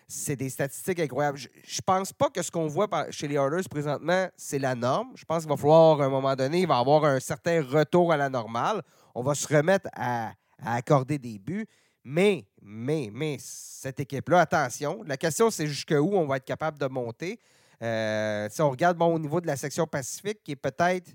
[0.08, 1.38] C'est des statistiques incroyables.
[1.38, 5.10] Je, ne pense pas que ce qu'on voit chez les Oilers présentement, c'est la norme.
[5.16, 8.14] Je pense qu'il va falloir, à un moment donné, il va avoir un certain retour
[8.14, 8.84] à la normale.
[9.16, 11.66] On va se remettre à accorder des buts.
[12.08, 16.86] Mais, mais, mais, cette équipe-là, attention, la question, c'est jusqu'où on va être capable de
[16.86, 17.40] monter?
[17.82, 21.10] Euh, si on regarde bon, au niveau de la section Pacifique, qui est peut-être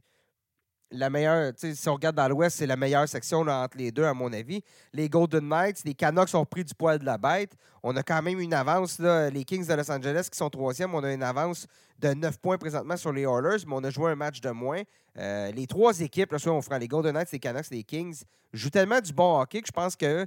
[0.91, 4.13] la meilleure, si on regarde dans l'Ouest, c'est la meilleure section entre les deux, à
[4.13, 4.65] mon avis.
[4.93, 7.53] Les Golden Knights, les Canucks ont pris du poil de la bête.
[7.85, 10.93] On a quand même une avance, là, les Kings de Los Angeles qui sont troisième,
[10.93, 11.69] on a une avance
[12.01, 14.83] de 9 points présentement sur les Oilers, mais on a joué un match de moins.
[15.17, 18.25] Euh, les trois équipes, là, soit on fera les Golden Knights, les Canucks, les Kings,
[18.53, 20.27] jouent tellement du bon hockey que je pense que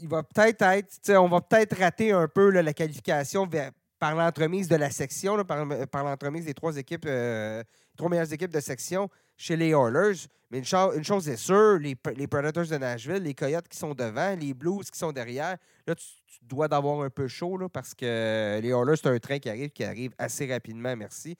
[0.00, 3.48] il va peut-être être, on va peut-être rater un peu la qualification
[3.98, 5.64] par l'entremise de la section, par,
[6.04, 7.62] l'entremise des trois équipes, euh,
[7.96, 10.26] trois meilleures équipes de section chez les Oilers.
[10.50, 14.52] Mais une, chose est sûre, les, Predators de Nashville, les Coyotes qui sont devant, les
[14.52, 16.06] Blues qui sont derrière, là, tu,
[16.42, 19.84] dois d'avoir un peu chaud parce que les Oilers, c'est un train qui arrive, qui
[19.84, 21.36] arrive assez rapidement, merci.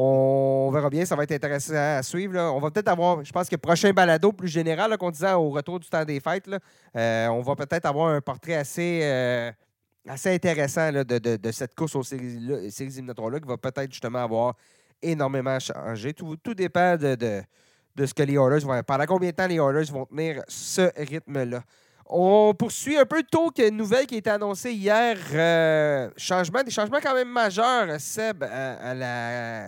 [0.00, 2.38] On verra bien, ça va être intéressant à suivre.
[2.38, 5.80] On va peut-être avoir, je pense que prochain balado plus général, qu'on disait au retour
[5.80, 6.48] du temps des fêtes,
[6.94, 9.50] euh, on va peut-être avoir un portrait assez, euh,
[10.06, 12.38] assez intéressant de, cette course aux séries,
[12.78, 14.54] éliminatoires-là qui va peut-être justement avoir
[15.02, 16.14] énormément changé.
[16.14, 17.16] Tout, tout dépend de,
[17.96, 18.80] de, ce que les Oilers vont.
[18.84, 21.64] Pendant combien de temps les Oilers vont tenir ce rythme-là?
[22.10, 25.18] On poursuit un peu tôt qu'une nouvelle qui a été annoncée hier.
[25.34, 28.44] Euh, changement, des changements quand même majeurs, Seb,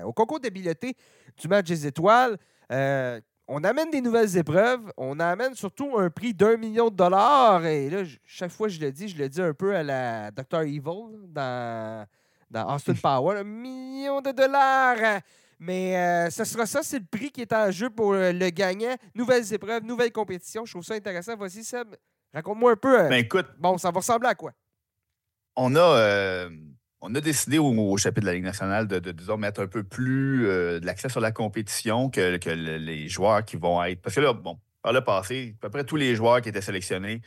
[0.05, 0.96] au concours d'habileté
[1.38, 2.38] du match des étoiles.
[2.72, 4.90] Euh, on amène des nouvelles épreuves.
[4.96, 7.66] On amène surtout un prix d'un million de dollars.
[7.66, 10.31] Et là, chaque fois que je le dis, je le dis un peu à la
[10.31, 10.61] Dr.
[10.61, 12.07] Evil dans,
[12.50, 13.40] dans Austin Power.
[13.40, 15.20] Un million de dollars!
[15.59, 18.94] Mais euh, ce sera ça, c'est le prix qui est en jeu pour le gagnant.
[19.14, 20.64] Nouvelles épreuves, nouvelles compétitions.
[20.64, 21.37] Je trouve ça intéressant.
[21.37, 21.96] Voici, Seb,
[22.32, 23.00] Raconte-moi un peu.
[23.00, 23.46] Euh, ben écoute.
[23.58, 24.52] Bon, ça va ressembler à quoi?
[25.56, 26.50] On a, euh,
[27.00, 30.46] on a décidé au, chapitre de la Ligue nationale de, disons, mettre un peu plus
[30.46, 34.00] euh, de l'accès sur la compétition que, que les joueurs qui vont être.
[34.00, 36.60] Parce que là, bon, par le passé, à peu près tous les joueurs qui étaient
[36.60, 37.20] sélectionnés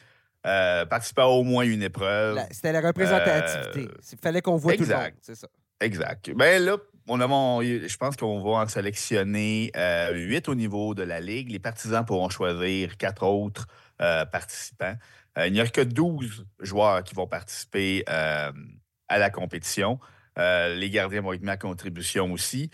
[0.43, 2.37] participaient à au moins une épreuve.
[2.51, 3.87] C'était la représentativité.
[4.11, 5.11] Il fallait qu'on voit tout le monde.
[5.21, 5.47] C'est ça.
[5.79, 6.31] Exact.
[6.35, 9.71] Ben là, on a, je pense qu'on va en sélectionner
[10.13, 11.51] huit au niveau de la Ligue.
[11.51, 13.67] Les partisans pourront choisir quatre autres
[14.03, 14.95] euh, participants.
[15.37, 18.51] Euh, il n'y a que 12 joueurs qui vont participer euh,
[19.07, 19.97] à la compétition.
[20.35, 22.69] les gardiens vont être mis à contribution aussi.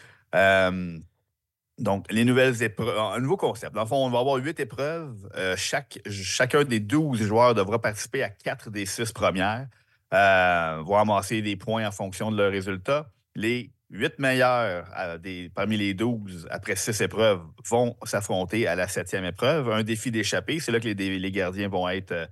[1.77, 3.75] donc, les nouvelles épreuves, un nouveau concept.
[3.75, 5.29] Dans le fond, on va avoir huit épreuves.
[5.55, 9.67] chaque, chacun des 12 joueurs devra participer à quatre des six premières,
[10.11, 13.11] vont amasser des points en fonction de leurs résultats.
[13.35, 14.85] Les Huit meilleurs
[15.55, 19.71] parmi les douze, après six épreuves, vont s'affronter à la septième épreuve.
[19.71, 22.27] Un défi d'échapper, c'est là que les, gardiens vont être euh,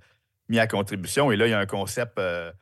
[0.48, 1.32] mis à contribution.
[1.32, 2.52] Et là, il y a un concept euh,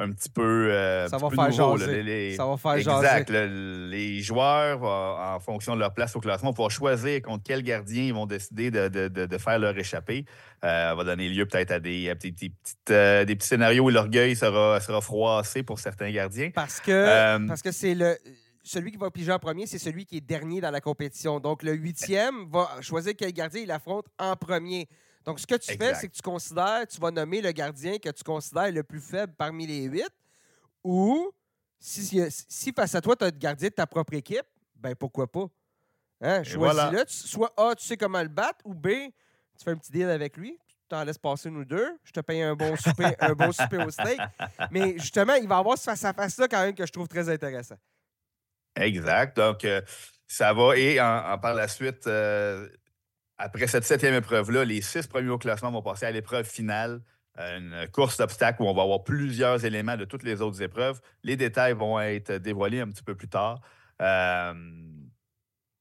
[0.00, 0.70] un petit peu.
[0.72, 3.30] Euh, ça, va faire nouveau, ça va faire exact.
[3.30, 8.14] les joueurs, en fonction de leur place au classement, vont choisir contre quel gardien ils
[8.14, 10.24] vont décider de, faire leur échappée.
[10.62, 12.52] Ça va donner lieu peut-être à des, petits,
[12.88, 16.50] des petits scénarios où l'orgueil sera, sera froissé pour certains gardiens.
[16.54, 18.16] Parce que parce que c'est le
[18.62, 21.40] celui qui va piger en premier, c'est celui qui est dernier dans la compétition.
[21.40, 24.88] Donc, le huitième va choisir quel gardien il affronte en premier.
[25.24, 28.08] Donc, ce que tu fais, c'est que tu considères, tu vas nommer le gardien que
[28.08, 30.10] tu considères le plus faible parmi les huit.
[30.82, 31.30] Ou,
[31.78, 35.30] si, si face à toi, tu as le gardien de ta propre équipe, ben pourquoi
[35.30, 35.46] pas?
[36.20, 36.42] Hein?
[36.42, 37.04] Choisis-le.
[37.06, 40.36] Soit A, tu sais comment le battre, ou B, tu fais un petit deal avec
[40.36, 40.58] lui.
[40.88, 41.98] t'en laisses passer nous deux.
[42.02, 44.20] Je te paye un bon souper, un bon souper au steak.
[44.70, 47.76] Mais justement, il va avoir ce face-à-face-là quand même que je trouve très intéressant.
[48.76, 49.36] Exact.
[49.36, 49.82] Donc, euh,
[50.26, 50.76] ça va.
[50.76, 52.68] Et par la suite, euh,
[53.40, 57.00] après cette septième épreuve-là, les six premiers au classement vont passer à l'épreuve finale,
[57.38, 61.00] euh, une course d'obstacles où on va avoir plusieurs éléments de toutes les autres épreuves.
[61.22, 63.60] Les détails vont être dévoilés un petit peu plus tard.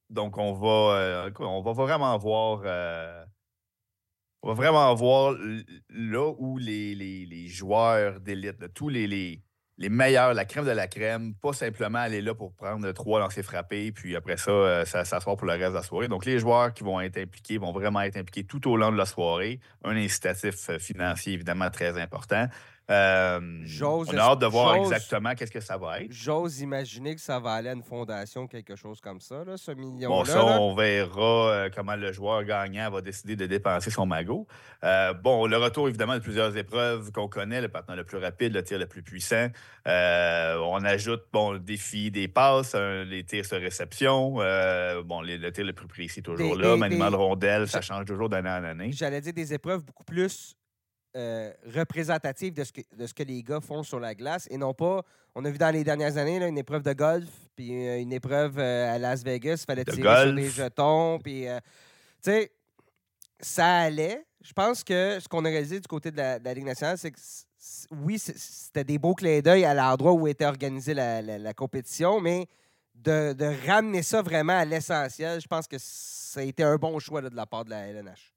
[0.10, 2.64] donc, on va, on va vraiment voir
[4.42, 5.36] on va vraiment voir
[5.90, 9.42] là où les, joueurs d'élite, tous les,
[9.80, 13.44] les, meilleurs, la crème de la crème, pas simplement aller là pour prendre trois lancers
[13.44, 16.08] frappés, puis après ça, euh, s'asseoir pour le reste de la soirée.
[16.08, 18.98] Donc, les joueurs qui vont être impliqués vont vraiment être impliqués tout au long de
[18.98, 19.60] la soirée.
[19.86, 22.48] Un incitatif euh, financier, évidemment, très important.
[22.90, 23.40] Euh,
[23.82, 26.12] on a hâte de voir exactement qu'est-ce que ça va être.
[26.12, 29.72] J'ose imaginer que ça va aller à une fondation, quelque chose comme ça, là, ce
[29.72, 30.08] million-là.
[30.08, 34.48] Bon, ça, on verra euh, comment le joueur gagnant va décider de dépenser son magot.
[34.84, 38.54] Euh, bon, le retour, évidemment, de plusieurs épreuves qu'on connaît, le partenaire le plus rapide,
[38.54, 39.50] le tir le plus puissant.
[39.86, 44.34] on ajoute, bon, le défi des passes, les tirs sur réception.
[45.06, 46.76] bon, le tir le plus précis, toujours là.
[46.76, 48.92] Maniement de rondelle, ça change toujours d'année en année.
[48.92, 50.56] J'allais dire des épreuves beaucoup plus
[51.16, 54.58] euh, représentative de ce, que, de ce que les gars font sur la glace et
[54.58, 55.02] non pas.
[55.34, 58.60] On a vu dans les dernières années une épreuve de golf, puis euh, une épreuve
[58.60, 61.50] euh, à Las Vegas, il fallait tirer sur les jetons, puis tu
[62.22, 62.52] sais,
[63.40, 64.24] ça allait.
[64.42, 67.20] Je pense que ce qu'on a réalisé du côté de la, Ligue nationale, c'est que
[68.04, 72.46] oui, c'était des beaux clins d'œil à l'endroit où était organisée la, compétition, mais
[72.94, 77.22] de, ramener ça vraiment à l'essentiel, je pense que ça a été un bon choix
[77.22, 78.34] de la part de la LNH.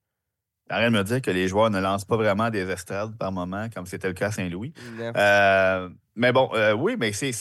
[0.72, 3.68] Arrête de me dire que les joueurs ne lancent pas vraiment des estrades par moment,
[3.68, 4.72] comme c'était le cas à Saint-Louis.
[5.00, 7.32] Euh, mais bon, euh, oui, mais c'est,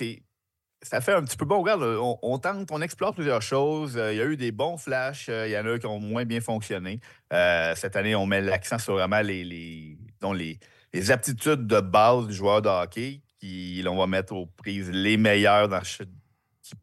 [0.82, 1.62] ça fait un petit peu bon.
[1.62, 3.98] Regarde, on, tente, on explore plusieurs choses.
[3.98, 5.30] Euh, il y a eu des bons flashs.
[5.30, 7.00] il y en a qui ont moins bien fonctionné.
[7.32, 9.98] cette année, on met l'accent sur vraiment les, les,
[10.94, 13.22] les, aptitudes de base du joueur de hockey.
[13.40, 16.74] Qui, on va mettre aux prises les meilleurs dans, qui,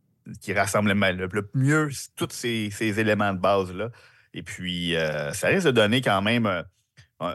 [0.41, 3.91] qui rassemblent le, mieux tous ces, ces éléments de base-là.
[4.38, 7.35] Et puis, euh, ça risque de donner quand même euh,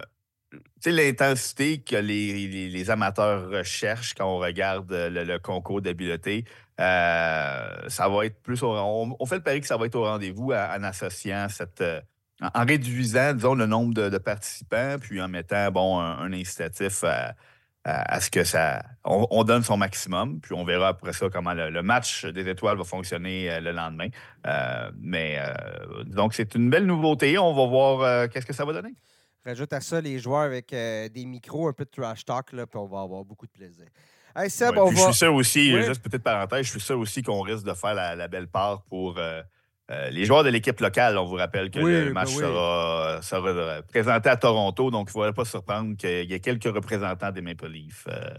[0.85, 6.45] l'intensité que les, amateurs recherchent quand on regarde le, concours d'habileté.
[6.79, 8.63] Euh, ça va être plus.
[8.63, 11.83] on, fait le pari que ça va être au rendez-vous en, associant cette.
[12.41, 17.35] En, réduisant, disons, le nombre de, participants, puis en mettant bon, un incitatif à,
[17.85, 18.83] à, ce que ça.
[19.03, 22.83] On, donne son maximum, puis on verra après ça comment le, match des étoiles va
[22.83, 24.07] fonctionner euh, le lendemain.
[24.47, 27.37] Euh, mais euh, donc, c'est une belle nouveauté.
[27.37, 28.95] On va voir qu'est-ce que ça va donner.
[29.45, 32.79] Rajoute à ça les joueurs avec des micros, un peu de trash talk, là, puis
[32.79, 33.85] on va avoir beaucoup de plaisir.
[34.35, 37.93] Je suis sûr aussi, juste petite parenthèse, je suis sûr aussi qu'on risque de faire
[37.93, 39.41] la, belle part pour euh,
[39.89, 43.19] les joueurs de l'équipe locale, on vous rappelle que le ben match sera,
[43.87, 47.31] présenté à Toronto, donc il ne faudrait pas se surprendre qu'il y ait quelques représentants
[47.31, 48.29] des Maple Leafs euh,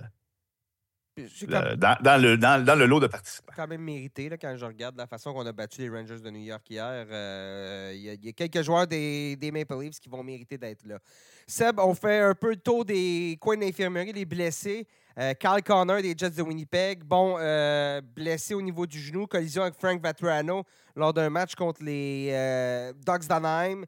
[1.77, 3.53] dans, le, lot de participants.
[3.55, 6.43] quand même mérité quand je regarde la façon qu'on a battu les Rangers de New
[6.43, 7.07] York hier.
[7.09, 10.99] Euh, il y, a quelques joueurs des, des Maple Leafs qui vont mériter d'être là.
[11.47, 14.89] Seb, on fait un peu le tour des coins d'infirmerie, les blessés.
[15.17, 19.63] Euh, Carl Connor des Jets de Winnipeg, bon, euh, blessé au niveau du genou, collision
[19.63, 20.65] avec Frank Vatrano
[20.97, 23.85] lors d'un match contre les euh, Ducks d'Anaheim.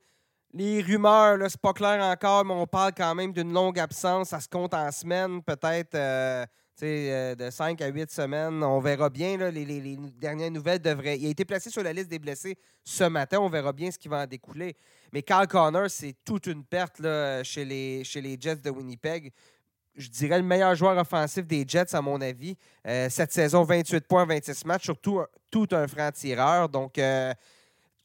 [0.53, 4.29] Les rumeurs, c'est pas clair encore, mais on parle quand même d'une longue absence.
[4.29, 5.95] Ça se compte en semaines, peut-être
[6.81, 8.63] de 5 à 8 semaines.
[8.63, 9.37] On verra bien.
[9.51, 11.19] les, dernières nouvelles devraient.
[11.19, 13.39] Il a été placé sur la liste des blessés ce matin.
[13.41, 14.77] On verra bien ce qui va en découler.
[15.13, 19.33] Mais Carl Connor, c'est toute une perte là, chez, les, chez les Jets de Winnipeg
[19.97, 22.57] je dirais, le meilleur joueur offensif des Jets, à mon avis.
[22.87, 26.69] Euh, cette saison, 28 points, 26 matchs, surtout tout un franc-tireur.
[26.69, 27.33] Donc, euh,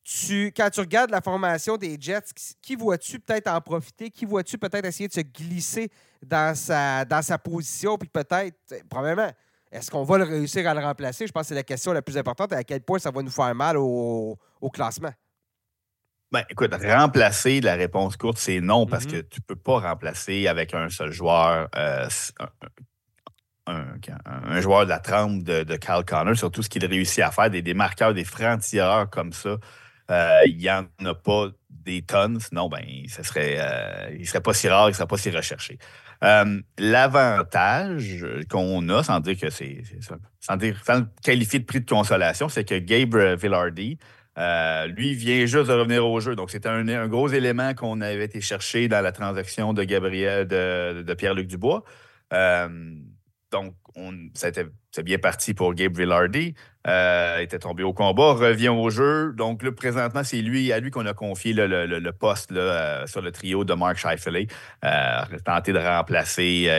[0.03, 4.09] tu, quand tu regardes la formation des Jets, qui vois-tu peut-être en profiter?
[4.09, 5.91] Qui vois-tu peut-être essayer de se glisser
[6.23, 7.97] dans sa, dans sa position?
[7.97, 8.57] Puis peut-être,
[8.89, 9.31] probablement,
[9.71, 11.27] est-ce qu'on va le réussir à le remplacer?
[11.27, 12.53] Je pense que c'est la question la plus importante.
[12.53, 14.37] À quel point ça va nous faire mal au
[14.73, 15.11] classement?
[16.31, 19.11] Ben, écoute, remplacer, la réponse courte, c'est non, parce mm-hmm.
[19.11, 22.07] que tu ne peux pas remplacer avec un seul joueur euh,
[23.67, 27.49] un, joueur de la trempe de, de Kyle Connor, surtout ce qu'il réussit à faire,
[27.49, 29.57] des, marqueurs, des francs-tireurs comme ça.
[30.09, 34.25] Euh, il n'y en a pas des tonnes, sinon, ben, ce serait, euh, il ne
[34.25, 35.79] serait pas si rare, il ne serait pas si recherché.
[36.77, 39.81] L'avantage qu'on a, sans dire que c'est,
[40.39, 43.97] sans, dire, sans qualifier de prix de consolation, c'est que Gabe Villardy,
[44.37, 46.35] euh, lui vient juste de revenir au jeu.
[46.35, 51.13] Donc, c'était un, gros élément qu'on avait été chercher dans la transaction de Gabriel, de,
[51.13, 51.83] Pierre-Luc Dubois.
[52.33, 52.95] Euh,
[53.51, 53.75] donc,
[54.33, 54.67] c'était
[55.03, 56.53] bien parti pour Gabe Villardy.
[56.87, 59.33] Euh, était tombé au combat, revient au jeu.
[59.33, 63.33] Donc, là, présentement, c'est lui, à lui qu'on a confié le, poste euh, sur le
[63.33, 64.47] trio de Mark Scheifele.
[65.43, 66.69] Tenter de remplacer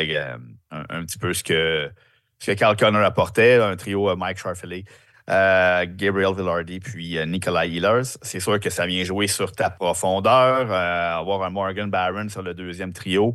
[0.70, 1.90] un, petit peu ce que,
[2.38, 4.84] ce que Carl Connor apportait, un trio Mike Scheifele.
[5.96, 8.18] Gabriel Villardy puis Nikolai Ehlers.
[8.22, 12.54] C'est sûr que ça vient jouer sur ta profondeur, avoir un Morgan Barron sur le
[12.54, 13.34] deuxième trio.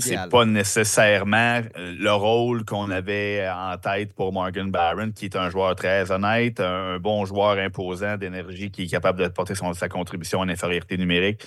[0.00, 5.36] C'est pas nécessairement euh, le rôle qu'on avait en tête pour Morgan Barron, qui est
[5.36, 9.72] un joueur très honnête, un bon joueur imposant d'énergie qui est capable de porter son,
[9.74, 11.46] sa contribution en infériorité numérique.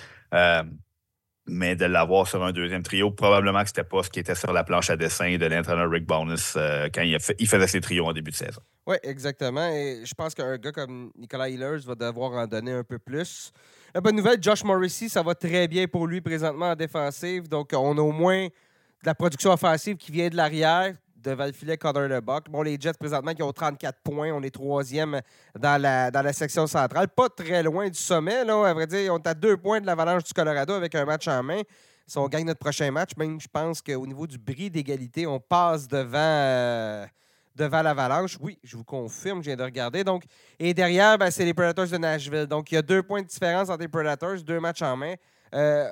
[1.48, 4.52] Mais de l'avoir sur un deuxième trio, probablement que c'était pas ce qui était sur
[4.52, 8.06] la planche à dessin de l'entraîneur Rick Bonus euh, quand il, il, faisait ses trios
[8.06, 8.60] en début de saison.
[8.86, 9.68] Oui, exactement.
[9.68, 13.52] Et je pense qu'un gars comme Nicolas Hillers va devoir en donner un peu plus.
[13.94, 17.48] La bonne nouvelle, Josh Morrissey, ça va très bien pour lui présentement en défensive.
[17.48, 20.94] Donc, on a au moins de la production offensive qui vient de l'arrière,
[21.28, 22.48] devant le filet Connor LeBuck.
[22.48, 24.32] Bon, les Jets, présentement, qui ont 34 points.
[24.32, 25.20] On est troisième
[25.58, 27.08] dans la, dans la section centrale.
[27.08, 28.66] Pas très loin du sommet, là.
[28.66, 31.28] À vrai dire, on est à deux points de l'Avalanche du Colorado avec un match
[31.28, 31.60] en main.
[32.06, 35.38] Si on gagne notre prochain match, même, je pense qu'au niveau du bris d'égalité, on
[35.38, 36.16] passe devant...
[36.16, 37.06] Euh,
[37.54, 38.38] devant l'Avalanche.
[38.40, 40.04] Oui, je vous confirme, je viens de regarder.
[40.04, 40.22] Donc,
[40.60, 42.46] et derrière, ben, c'est les Predators de Nashville.
[42.46, 45.14] Donc, il y a deux points de différence entre les Predators, deux matchs en main.
[45.54, 45.90] Euh,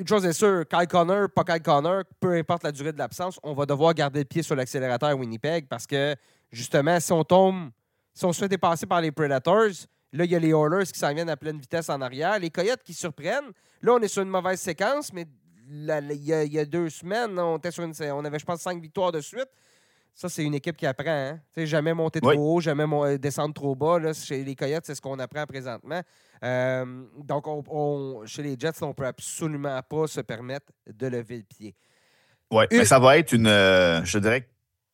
[0.00, 3.38] une chose est sûre, Kyle Connor, pas Kyle Connor, peu importe la durée de l'absence,
[3.42, 6.16] on va devoir garder le pied sur l'accélérateur à Winnipeg parce que,
[6.50, 7.70] justement, si on tombe,
[8.14, 10.98] si on se fait dépasser par les Predators, là, il y a les Oilers qui
[10.98, 13.52] s'en viennent à pleine vitesse en arrière, les Coyotes qui surprennent.
[13.82, 15.26] Là, on est sur une mauvaise séquence, mais
[15.68, 19.12] il y, a deux semaines, on, était sur une, on avait, je pense, cinq victoires
[19.12, 19.48] de suite.
[20.14, 21.08] Ça, c'est une équipe qui apprend.
[21.08, 21.40] Hein?
[21.56, 23.98] jamais monter trop haut, jamais euh, descendre trop bas.
[23.98, 24.12] Là.
[24.12, 26.02] Chez les Coyotes, c'est ce qu'on apprend présentement.
[26.44, 31.38] Euh, donc, on, chez les Jets, on ne peut absolument pas se permettre de lever
[31.38, 31.74] le pied.
[32.50, 33.46] Oui, mais ça va être une.
[33.46, 34.48] Euh, je dirais que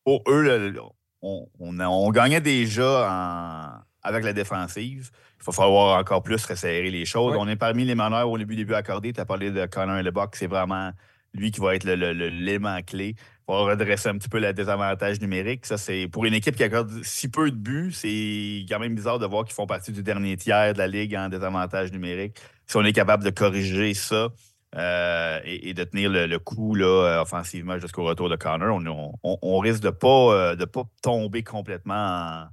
[0.05, 0.74] pour eux,
[1.22, 5.11] on, on, gagnait déjà en, avec la défensive.
[5.40, 7.35] Il va falloir encore plus resserrer les choses.
[7.37, 9.12] On est parmi les meneurs au début, début accordé.
[9.12, 10.37] Tu as parlé de Connor Lebock.
[10.37, 10.90] C'est vraiment
[11.37, 13.14] lui qui va être l'élément clé
[13.46, 15.66] pour redresser un petit peu le désavantage numérique.
[15.66, 19.20] Ça, c'est pour une équipe qui accorde si peu de buts, c'est quand même bizarre
[19.20, 22.37] de voir qu'ils font partie du dernier tiers de la ligue en désavantage numérique.
[22.66, 24.29] Si on est capable de corriger ça
[24.75, 28.81] euh, et, de tenir le, coup là, euh, offensivement jusqu'au retour de Connor,
[29.22, 32.49] on, risque de ne pas, euh, de pas tomber complètement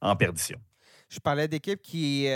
[0.00, 0.58] en, perdition.
[1.08, 2.28] Je parlais d'équipe qui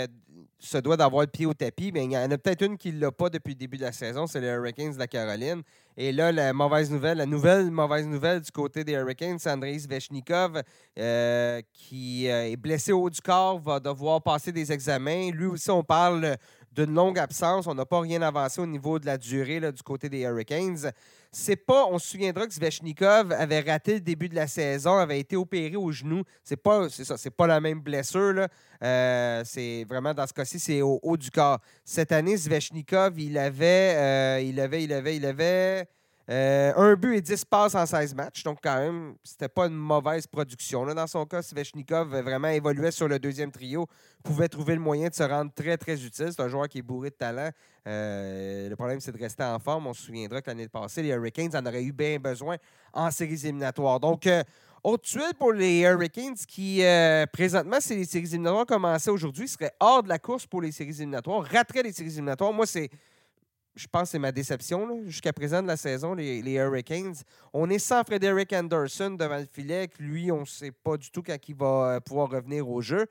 [0.61, 2.93] se doit d'avoir le pied au tapis, mais il y en a peut-être une qui
[2.93, 5.63] ne l'a pas depuis le début de la saison, c'est les Hurricanes de la Caroline.
[5.97, 9.77] Et là, la mauvaise nouvelle, la nouvelle mauvaise nouvelle du côté des Hurricanes, c'est Andrei
[9.79, 10.61] Svechnikov,
[10.99, 15.31] euh, qui euh, est blessé au haut du corps, va devoir passer des examens.
[15.31, 16.37] Lui aussi, on parle
[16.71, 17.67] d'une longue absence.
[17.67, 20.91] On n'a pas rien avancé au niveau de la durée du côté des Hurricanes.
[21.33, 25.19] C'est pas, on se souviendra que Svechnikov avait raté le début de la saison, avait
[25.21, 26.23] été opéré au genou.
[26.43, 28.47] C'est pas, c'est ça, c'est pas la même blessure.
[28.83, 31.59] Euh, c'est vraiment dans ce cas-ci, c'est au haut du corps.
[31.85, 35.87] Cette année, Svechnikov, il avait, euh, il avait, il avait, il avait
[36.31, 38.43] euh, un but et 10 passes en 16 matchs.
[38.43, 40.85] Donc, quand même, c'était pas une mauvaise production.
[40.85, 43.85] Dans son cas, Svechnikov vraiment évoluait sur le deuxième trio,
[44.23, 46.29] pouvait trouver le moyen de se rendre très, très utile.
[46.31, 47.49] C'est un joueur qui est bourré de talent.
[47.85, 49.87] Euh, le problème, c'est de rester en forme.
[49.87, 52.55] On se souviendra que l'année passée, les Hurricanes en auraient eu bien besoin
[52.93, 53.99] en séries éliminatoires.
[53.99, 54.41] Donc, euh,
[54.85, 56.81] autre suite pour les Hurricanes qui,
[57.33, 60.95] présentement, si les séries éliminatoires commençaient aujourd'hui, seraient hors de la course pour les séries
[60.95, 62.53] éliminatoires, rateraient les séries éliminatoires.
[62.53, 62.89] Moi, c'est
[63.75, 67.15] je pense que c'est ma déception jusqu'à présent de la saison, les, Hurricanes.
[67.53, 69.89] On est sans Frederick Anderson devant le filet.
[69.99, 73.07] Lui, on ne sait pas du tout quand il va euh, pouvoir revenir au jeu.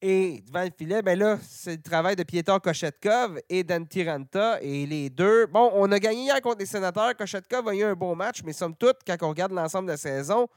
[0.00, 4.60] Et devant le filet, ben là, c'est le travail de Pietor Kochetkov et d'Antiranta.
[4.62, 5.46] Et les deux.
[5.46, 7.14] Bon, on a gagné hier contre les sénateurs.
[7.14, 9.98] Kochetkov a eu un bon match, mais somme toute, quand on regarde l'ensemble de la
[9.98, 10.48] saison,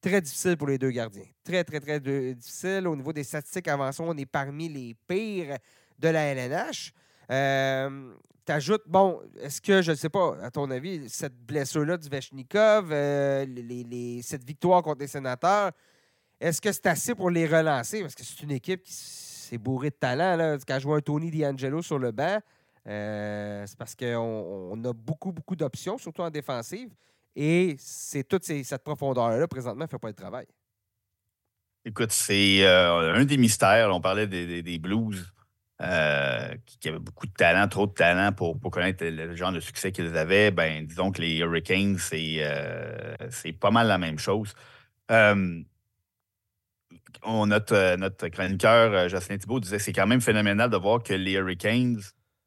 [0.00, 1.26] très difficile pour les deux gardiens.
[1.44, 2.88] Très, très, très difficile.
[2.88, 5.58] Au niveau des statistiques avancées, on est parmi les pires
[5.98, 6.92] de la LNH.
[7.30, 8.14] Euh,
[8.48, 12.88] T'ajoutes, bon, est-ce que, je ne sais pas, à ton avis, cette blessure-là du Vechnikov,
[12.90, 13.44] euh,
[14.22, 15.72] cette victoire contre les sénateurs,
[16.40, 18.00] est-ce que c'est assez pour les relancer?
[18.00, 20.34] Parce que c'est une équipe qui s'est bourrée de talent.
[20.34, 20.56] Là.
[20.66, 22.38] Quand je vois un Tony D'Angelo sur le banc,
[22.86, 26.88] euh, c'est parce qu'on a beaucoup, beaucoup d'options, surtout en défensive.
[27.36, 30.46] Et c'est toute cette profondeur-là, présentement, ne fait pas le travail.
[31.84, 33.94] Écoute, c'est euh, un des mystères.
[33.94, 35.34] On parlait des Blues.
[35.80, 39.60] Euh, qui, avait beaucoup de talent, trop de talent pour, pour connaître le, genre de
[39.60, 43.14] succès qu'ils avaient, ben, disons que les Hurricanes, c'est euh,
[43.60, 44.54] pas mal la même chose.
[45.12, 45.62] Euh,
[47.22, 51.14] on, notre, notre chroniqueur, Jocelyn Thibault, disait que c'est quand même phénoménal de voir que
[51.14, 52.00] les Hurricanes,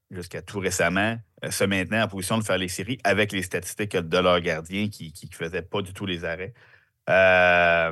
[0.09, 1.17] jusqu'à tout récemment,
[1.49, 5.13] se maintenaient en position de faire les séries avec les statistiques de leurs gardiens qui
[5.23, 6.53] ne faisaient pas du tout les arrêts.
[7.07, 7.91] là,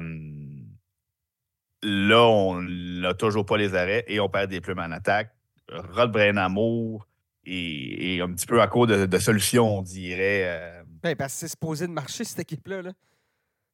[1.82, 2.62] on
[3.00, 5.32] n'a toujours pas les arrêts et on perd des plumes en attaque.
[5.72, 7.08] Rod Amour
[7.46, 10.44] et, un petit peu à cause de, solutions, on dirait.
[10.46, 12.82] Euh, ben, parce que c'est supposé de marcher, cette équipe-là.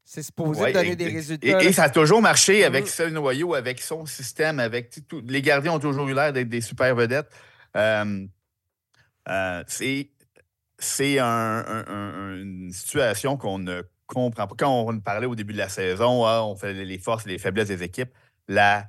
[0.03, 1.63] C'est supposé donner des résultats.
[1.63, 3.13] Et, ça a toujours marché avec ce mm-hmm.
[3.13, 7.29] noyau, avec son système, avec les gardiens ont toujours eu l'air d'être des super vedettes.
[7.75, 8.27] Euh,
[9.27, 10.09] euh, c'est
[11.19, 14.55] une situation qu'on ne comprend pas.
[14.55, 17.39] Quand on parlait au début de la saison, ah, on fait les forces et les
[17.39, 18.11] faiblesses des équipes,
[18.47, 18.85] la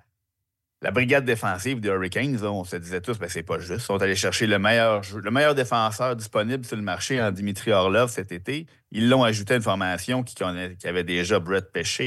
[0.83, 3.71] la brigade défensive des Hurricanes, on se disait tous, ben, c'est pas juste.
[3.71, 7.73] Ils sont allés chercher le meilleur, le meilleur défenseur disponible sur le marché en Dimitri
[7.73, 8.67] Orlov cet été.
[8.91, 12.03] Ils l'ont ajouté à une formation qui, qui avait déjà Brett Pesce,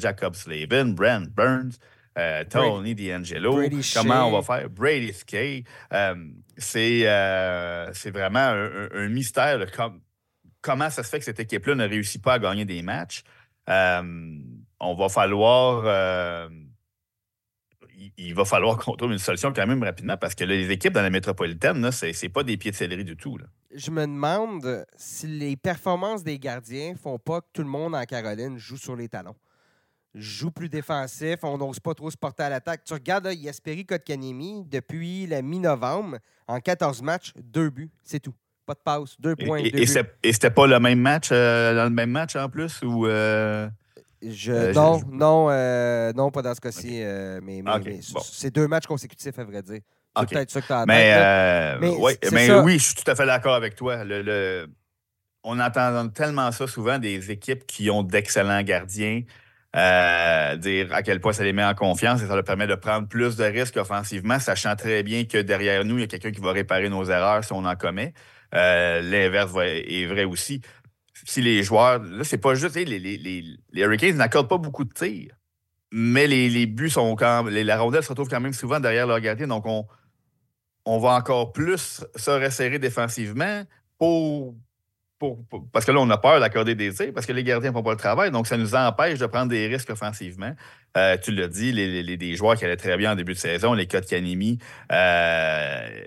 [0.00, 1.72] Jacob Slavin, Brent Burns,
[2.18, 3.60] euh, Tony D'Angelo.
[3.94, 4.70] Comment on va faire?
[4.70, 5.64] Brady Skay.
[5.92, 6.14] Euh,
[6.76, 8.54] euh, c'est vraiment
[8.94, 9.60] un, mystère.
[10.62, 13.22] comment ça se fait que cette équipe-là ne réussit pas à gagner des matchs?
[13.68, 16.48] on va falloir
[18.16, 21.02] il, va falloir qu'on trouve une solution quand même rapidement parce que les équipes dans
[21.02, 23.38] la métropolitaine, ce n'est pas des pieds de céleri du tout.
[23.74, 28.04] Je me demande si les performances des gardiens font pas que tout le monde en
[28.04, 29.36] Caroline joue sur les talons.
[30.14, 32.84] Joue plus défensif, on n'ose pas trop se porter à l'attaque.
[32.84, 36.18] Tu regardes, Yasperi Kotkaniemi, depuis la mi-novembre,
[36.48, 38.34] en 14 matchs, deux buts, c'est tout.
[38.64, 39.58] Pas de passe, deux points.
[39.58, 42.82] Et, et, c'était pas le même match, euh, dans le même match en plus?
[42.82, 43.68] ou euh,
[44.30, 47.02] je, euh, non, non, euh, non, pas dans ce cas-ci.
[47.02, 47.62] Euh, mais,
[48.22, 49.80] c'est deux matchs consécutifs, à vrai dire.
[50.18, 51.78] C'est peut-être ça que tu as Mais,
[52.32, 54.04] mais, oui, je suis tout à fait d'accord avec toi.
[54.04, 54.66] Le,
[55.44, 59.22] On entend tellement ça souvent des équipes qui ont d'excellents gardiens.
[60.56, 63.08] dire à quel point ça les met en confiance et ça leur permet de prendre
[63.08, 66.40] plus de risques offensivement, sachant très bien que derrière nous, il y a quelqu'un qui
[66.40, 68.14] va réparer nos erreurs si on en commet.
[68.52, 70.62] L'inverse est vrai aussi
[71.24, 72.02] si les joueurs.
[72.02, 72.74] Là, c'est pas juste.
[72.74, 75.34] Les, les, les, les Hurricanes n'accordent pas beaucoup de tirs,
[75.92, 79.46] mais les, buts sont quand La rondelle se retrouve quand même souvent derrière leur gardien.
[79.46, 79.86] Donc, on,
[80.84, 83.64] on va encore plus se resserrer défensivement
[83.98, 84.54] pour,
[85.18, 85.38] pour,
[85.72, 87.92] parce que là, on a peur d'accorder des tirs parce que les gardiens font pas
[87.92, 88.30] le travail.
[88.30, 90.54] Donc, ça nous empêche de prendre des risques offensivement.
[90.96, 93.86] Euh, tu l'as dit, les, joueurs qui allaient très bien en début de saison, les
[93.86, 94.58] de Canimi,
[94.92, 96.04] euh,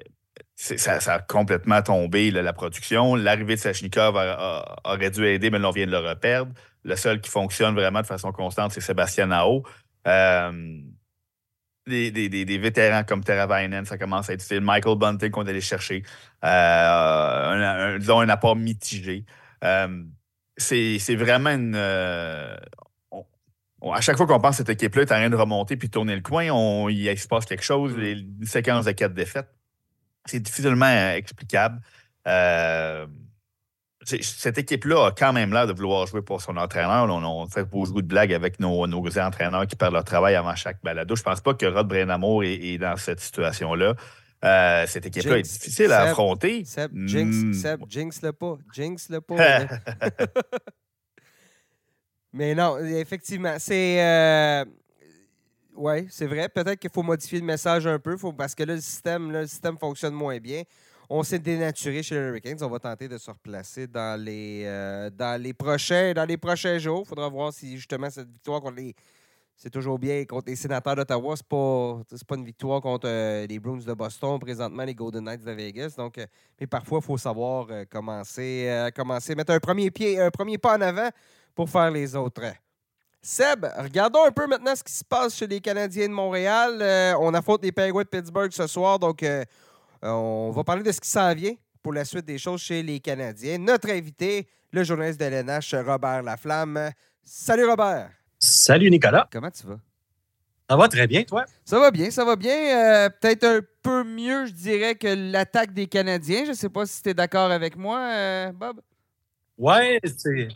[0.60, 3.16] ça, a complètement tombé, la production.
[3.16, 4.16] L'arrivée de Sachnikov
[4.84, 6.51] aurait dû aider, mais là, on vient de le reperdre.
[6.84, 9.64] Le seul qui fonctionne vraiment de façon constante, c'est Sébastien Nao.
[10.07, 10.82] Euh,
[11.88, 14.60] des, vétérans comme Teravainen, ça commence à être utile.
[14.60, 16.03] Michael Bunting qu'on allait chercher.
[16.43, 19.26] Euh, disons un apport mitigé.
[19.64, 20.03] Euh,
[20.57, 21.76] c'est vraiment une.
[21.76, 22.60] à
[24.01, 26.22] chaque fois qu'on pense que cette équipe-là est en train de remonter puis tourner le
[26.22, 27.95] coin, on, il se passe quelque chose.
[27.95, 28.01] Mm.
[28.41, 29.47] une séquence de quatre défaites
[30.26, 31.82] c'est difficilement euh, explicable.
[32.28, 33.07] Euh,
[34.05, 37.07] cette équipe-là a quand même l'air de vouloir jouer pour son entraîneur.
[37.09, 40.82] On, fait beaucoup de blagues avec nos, nos entraîneurs qui perdent leur travail avant chaque
[40.82, 41.15] balado.
[41.15, 43.93] Je ne pense pas que Rod Brenamour est, dans cette situation-là.
[44.43, 46.65] Euh, cette équipe-là est difficile à affronter.
[46.65, 47.53] Seb, Jinx, hmm.
[47.53, 48.57] Seb, Jinx le pas.
[48.74, 49.36] Jinx le pas.
[52.34, 54.65] Mais non, effectivement, c'est.
[55.80, 56.50] Oui, c'est vrai.
[56.50, 59.78] Peut-être qu'il faut modifier le message un peu parce que là, le système, le système
[59.78, 60.64] fonctionne moins bien.
[61.10, 62.58] On s'est dénaturé chez les Hurricanes.
[62.62, 66.78] On va tenter de se replacer dans les, euh, dans les, prochains, dans les prochains
[66.80, 67.04] jours.
[67.06, 68.94] Il faudra voir si justement cette victoire contre les.
[69.56, 71.38] C'est toujours bien contre les sénateurs d'Ottawa.
[71.38, 75.24] Ce n'est pas, pas une victoire contre euh, les Bruins de Boston, présentement les Golden
[75.24, 75.94] Knights de Vegas.
[75.98, 76.26] Donc, euh,
[76.60, 80.82] mais parfois, il faut savoir commencer, commencer, mettre un premier pied, un premier pas en
[80.82, 81.10] avant
[81.56, 82.52] pour faire les autres.
[83.22, 86.80] Seb, regardons un peu maintenant ce qui se passe chez les Canadiens de Montréal.
[86.82, 89.43] Euh, on affronte les Penguins de Pittsburgh ce soir, donc euh,
[90.01, 91.53] on va parler de ce qui s'en vient
[91.84, 93.57] pour la suite des choses chez les Canadiens.
[93.57, 96.91] Notre invité, le journaliste de l'NH, Robert Laflamme.
[97.22, 98.09] Salut Robert.
[98.39, 99.28] Salut Nicolas.
[99.32, 99.80] Comment tu vas?
[100.70, 101.45] Ça va très bien, toi?
[101.65, 102.53] Ça va bien, ça va bien.
[102.53, 106.45] Euh, peut-être un peu mieux, je dirais, que l'attaque des Canadiens.
[106.45, 108.80] Je ne sais pas si tu es d'accord avec moi, Bob.
[109.57, 110.47] Ouais, c'est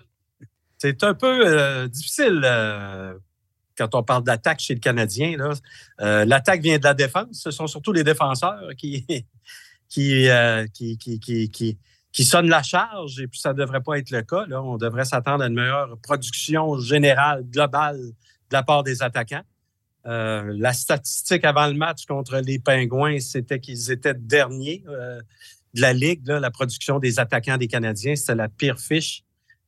[0.83, 3.13] c'est un peu euh, difficile euh,
[3.77, 5.37] quand on parle d'attaque chez le Canadien.
[6.01, 7.27] Euh, l'attaque vient de la défense.
[7.31, 9.05] Ce sont surtout les défenseurs qui,
[9.87, 10.27] qui,
[10.73, 11.77] qui,
[12.11, 14.43] qui, sonnent la charge, et puis ça ne devrait pas être le cas.
[14.51, 18.13] On devrait s'attendre à une meilleure production générale, globale de
[18.51, 19.45] la part des attaquants.
[20.03, 26.27] la statistique avant le match contre les Pingouins, c'était qu'ils étaient derniers de la Ligue.
[26.27, 29.23] la production des attaquants des Canadiens, c'était la pire fiche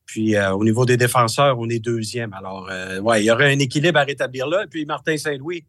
[0.06, 2.34] puis euh, au niveau des défenseurs, on est deuxième.
[2.34, 4.64] Alors, euh, ouais, il y aurait un équilibre à rétablir là.
[4.64, 5.66] Et puis Martin Saint-Louis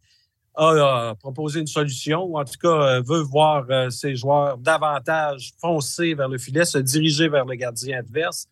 [0.55, 6.29] a, proposé une solution, ou en tout cas veut voir ses joueurs davantage foncer vers
[6.29, 8.47] le filet, se diriger vers le gardien adverse,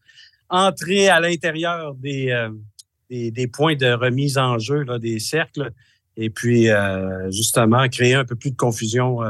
[0.50, 2.50] entrer à l'intérieur des,
[3.08, 5.70] des, points de remise en jeu, des cercles,
[6.18, 6.68] et puis
[7.30, 9.20] justement créer un peu plus de confusion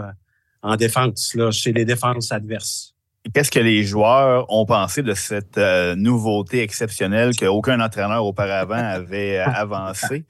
[0.63, 2.93] en défense là, chez les défenses adverses.
[3.33, 9.39] Qu'est-ce que les joueurs ont pensé de cette euh, nouveauté exceptionnelle qu'aucun entraîneur auparavant avait
[9.39, 10.25] euh, avancée?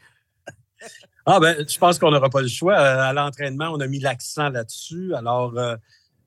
[1.26, 2.78] Ah ben, je pense qu'on n'aura pas le choix.
[2.78, 5.12] Euh, à l'entraînement, on a mis l'accent là-dessus.
[5.14, 5.54] Alors,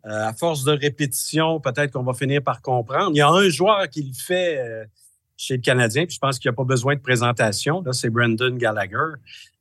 [0.04, 3.12] à force de répétition, peut-être qu'on va finir par comprendre.
[3.14, 4.88] Il y a un joueur qui le fait
[5.36, 7.82] chez le Canadien, puis je pense qu'il n'y a pas besoin de présentation.
[7.82, 9.16] Là, c'est Brandon Gallagher.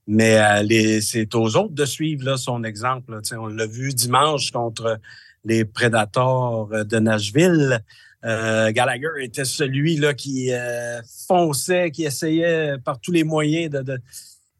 [0.06, 3.20] Mais c'est aux autres de suivre là, son exemple.
[3.36, 5.00] On l'a vu dimanche contre
[5.46, 7.80] les Predators euh, de Nashville.
[8.24, 14.00] Euh, Gallagher était celui là qui euh, fonçait, qui essayait par tous les moyens de,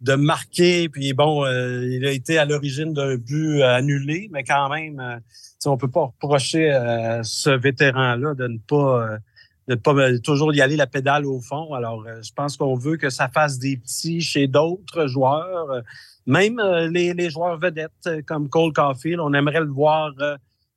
[0.01, 0.89] de, marquer.
[0.89, 5.21] Puis bon, il a été à l'origine d'un but annulé, mais quand même,
[5.65, 9.19] on peut pas reprocher à ce vétéran-là de ne pas
[9.67, 11.75] de ne pas toujours y aller la pédale au fond.
[11.75, 15.83] Alors, je pense qu'on veut que ça fasse des petits chez d'autres joueurs,
[16.25, 16.61] même
[16.93, 19.19] les, les, joueurs vedettes comme Cole Caulfield.
[19.19, 20.13] On aimerait le voir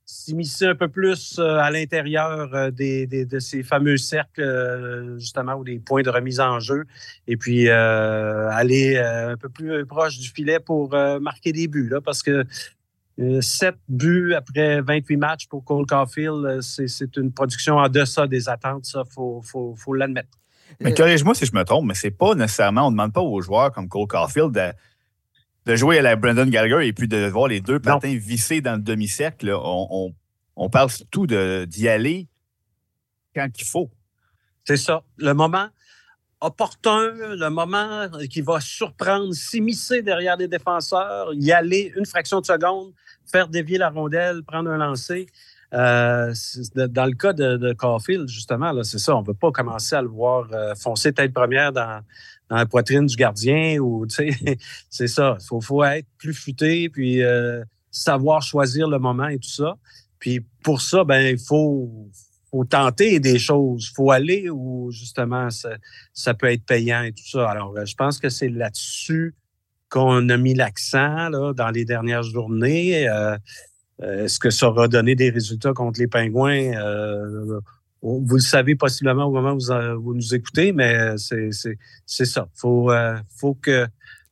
[0.09, 5.53] s'immiscer un peu plus euh, à l'intérieur euh, des, de ces fameux cercles, euh, justement,
[5.53, 6.85] ou des points de remise en jeu,
[7.27, 12.23] et puis aller un peu plus proche du filet pour marquer des buts, là, parce
[12.23, 12.43] que
[13.41, 18.85] sept buts après 28 matchs pour Cole Caulfield, c'est une production en deçà des attentes,
[18.85, 20.29] ça, il faut, faut, faut l'admettre.
[20.79, 23.41] Mais corrige-moi si je me trompe, mais c'est pas nécessairement, on ne demande pas aux
[23.41, 24.57] joueurs comme Cole Caulfield
[25.65, 28.75] de jouer à la Brandon Gallagher et puis de voir les deux patins vissés dans
[28.75, 30.13] le demi-cercle, on,
[30.55, 32.27] on, parle surtout d'y aller
[33.35, 33.89] quand il faut.
[34.63, 35.03] C'est ça.
[35.17, 35.69] Le moment
[36.41, 42.45] opportun, le moment qui va surprendre, s'immiscer derrière les défenseurs, y aller une fraction de
[42.45, 42.93] seconde,
[43.29, 45.27] faire dévier la rondelle, prendre un lancer.
[45.73, 46.33] Euh,
[46.73, 49.15] dans le cas de, de Caulfield, justement, c'est ça.
[49.15, 52.01] On ne veut pas commencer à le voir euh, foncer tête première dans,
[52.49, 54.57] dans la poitrine du gardien ou tu sais,
[54.89, 55.37] c'est ça.
[55.39, 59.77] Il faut, faut, être plus futé, puis euh, savoir choisir le moment et tout ça.
[60.19, 62.09] Puis pour ça, ben il faut,
[62.51, 63.91] faut tenter des choses.
[63.95, 65.69] Faut aller où justement ça,
[66.13, 67.49] ça, peut être payant et tout ça.
[67.49, 69.35] Alors, euh, je pense que c'est là-dessus
[69.89, 73.07] qu'on a mis l'accent là, dans les dernières journées.
[73.07, 73.37] Euh,
[74.01, 76.71] est-ce que ça aura donné des résultats contre les Pingouins?
[78.01, 82.47] Vous le savez possiblement au moment où vous, nous écoutez, mais c'est ça.
[82.55, 83.87] Il faut, euh, faut que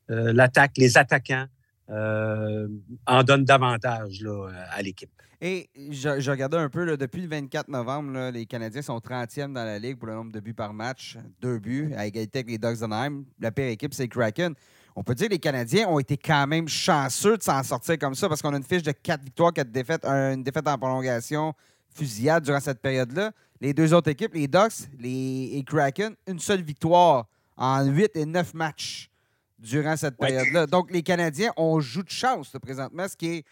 [0.09, 1.45] euh, l'attaque, les attaquants
[1.89, 2.68] euh,
[3.05, 5.09] en donnent davantage là, à l'équipe.
[5.39, 9.63] Et je, regardais un peu, là, depuis le 24 novembre, les Canadiens sont 30e dans
[9.63, 11.18] la Ligue pour le nombre de buts par match.
[11.41, 13.24] Deux buts, à égalité avec les Ducks d'Anaheim.
[13.39, 14.55] La pire équipe, c'est Kraken.
[14.95, 18.15] On peut dire que les Canadiens ont été quand même chanceux de s'en sortir comme
[18.15, 21.53] ça parce qu'on a une fiche de quatre victoires, quatre défaites, une défaite en prolongation,
[21.93, 23.32] fusillade durant cette période-là.
[23.59, 28.25] Les deux autres équipes, les Ducks les, et Kraken, une seule victoire en 8 et
[28.25, 29.09] 9 matchs
[29.57, 30.67] durant cette période-là.
[30.67, 33.43] Donc, les Canadiens, on joue de chance présentement, ce qui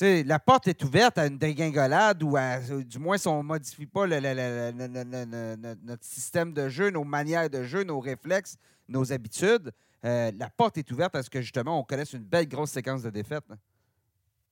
[0.00, 0.24] est.
[0.24, 2.36] la porte est ouverte à une dégringolade ou
[2.82, 7.84] du moins si on ne modifie pas notre système de jeu, nos manières de jeu,
[7.84, 8.56] nos réflexes,
[8.88, 9.72] nos habitudes,
[10.04, 13.02] euh, la porte est ouverte à ce que justement on connaisse une belle grosse séquence
[13.02, 13.44] de défaites.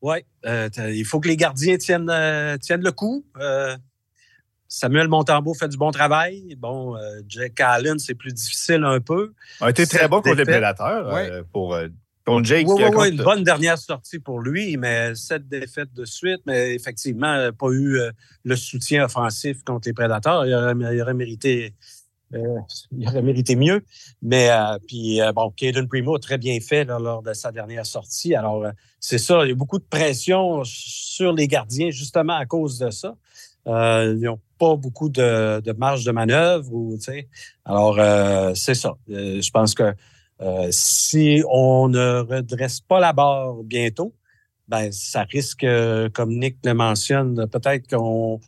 [0.03, 3.25] Oui, euh, il faut que les gardiens tiennent, euh, tiennent le coup.
[4.69, 6.57] Samuel Montembeau fait du bon travail.
[6.59, 9.33] Bon, euh, Jack Allen, c'est plus difficile un peu.
[9.61, 11.89] A été très bon contre les prédateurs euh, pour, euh,
[12.43, 12.67] Jake.
[12.69, 16.41] Oui, oui, une bonne dernière sortie pour lui, mais sept défaites de suite.
[16.47, 18.01] Mais effectivement, pas eu
[18.43, 20.45] le soutien offensif contre les prédateurs.
[20.45, 21.73] Il aurait, mérité.
[22.33, 23.85] il aurait mérité mieux.
[24.23, 24.51] Mais
[24.89, 28.35] puis bon, Caden Primo a très bien fait lors de sa dernière sortie.
[28.35, 28.67] Alors,
[28.99, 32.91] c'est ça, il y a beaucoup de pression sur les gardiens justement à cause de
[32.91, 33.15] ça.
[33.67, 36.73] Euh, ils n'ont pas beaucoup de, marge de manœuvre.
[36.73, 36.99] Ou,
[37.65, 38.97] Alors, euh, c'est ça.
[39.11, 39.95] Euh, je pense que
[40.71, 44.15] si on ne redresse pas la barre bientôt,
[44.69, 45.67] ben ça risque,
[46.13, 48.41] comme Nick le mentionne, peut-être qu'on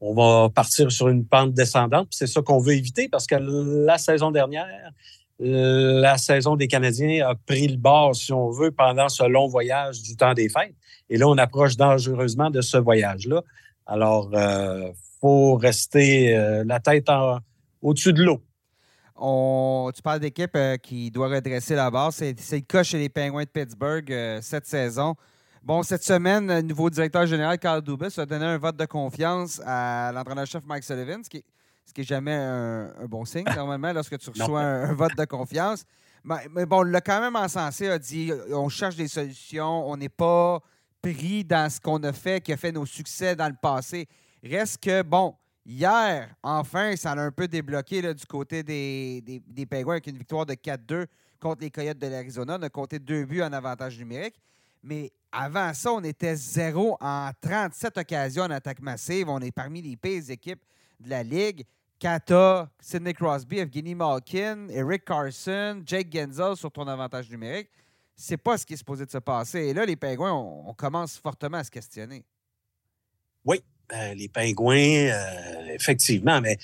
[0.00, 2.08] on va partir sur une pente descendante.
[2.10, 4.92] C'est ça qu'on veut éviter parce que la saison dernière,
[5.38, 10.02] la saison des Canadiens a pris le bord, si on veut, pendant ce long voyage
[10.02, 10.74] du temps des fêtes.
[11.10, 13.42] Et là, on approche dangereusement de ce voyage-là.
[13.86, 17.08] Alors, il euh, faut rester euh, la tête
[17.82, 18.40] au-dessus de l'eau.
[19.16, 22.12] On, tu parles d'équipe euh, qui doit redresser la barre.
[22.12, 25.14] C'est, le cas chez les Penguins de Pittsburgh cette saison.
[25.62, 29.60] Bon, cette semaine, le nouveau directeur général, Carl Dubas, a donné un vote de confiance
[29.64, 31.42] à l'entraîneur-chef Mike Sullivan, ce qui
[31.96, 35.84] n'est jamais un, bon signe, normalement, lorsque tu reçois un, vote de confiance.
[36.22, 40.60] Mais, bon, le quand même encensé a dit on cherche des solutions, on n'est pas
[41.12, 44.08] pris dans ce qu'on a fait, qui a fait nos succès dans le passé.
[44.42, 45.34] Reste que, bon,
[45.66, 50.16] hier, enfin, ça a un peu débloqué du côté des, des, des Penguins avec une
[50.16, 51.06] victoire de 4-2
[51.38, 52.56] contre les Coyotes de l'Arizona.
[52.58, 54.36] On a compté deux buts en avantage numérique.
[54.82, 59.28] Mais avant ça, on était zéro en 37 occasions en attaque massive.
[59.28, 60.62] On est parmi les pires équipes
[61.00, 61.64] de la Ligue.
[61.98, 67.68] Kata, Sidney Crosby, Evgeny Malkin, Eric Carson, Jake Genzel sur ton avantage numérique.
[68.16, 69.58] C'est pas ce qui est supposé de se passer.
[69.58, 72.24] Et là, les Pingouins, on, commence fortement à se questionner.
[73.44, 76.56] Oui, ben, les Pingouins, euh, effectivement, mais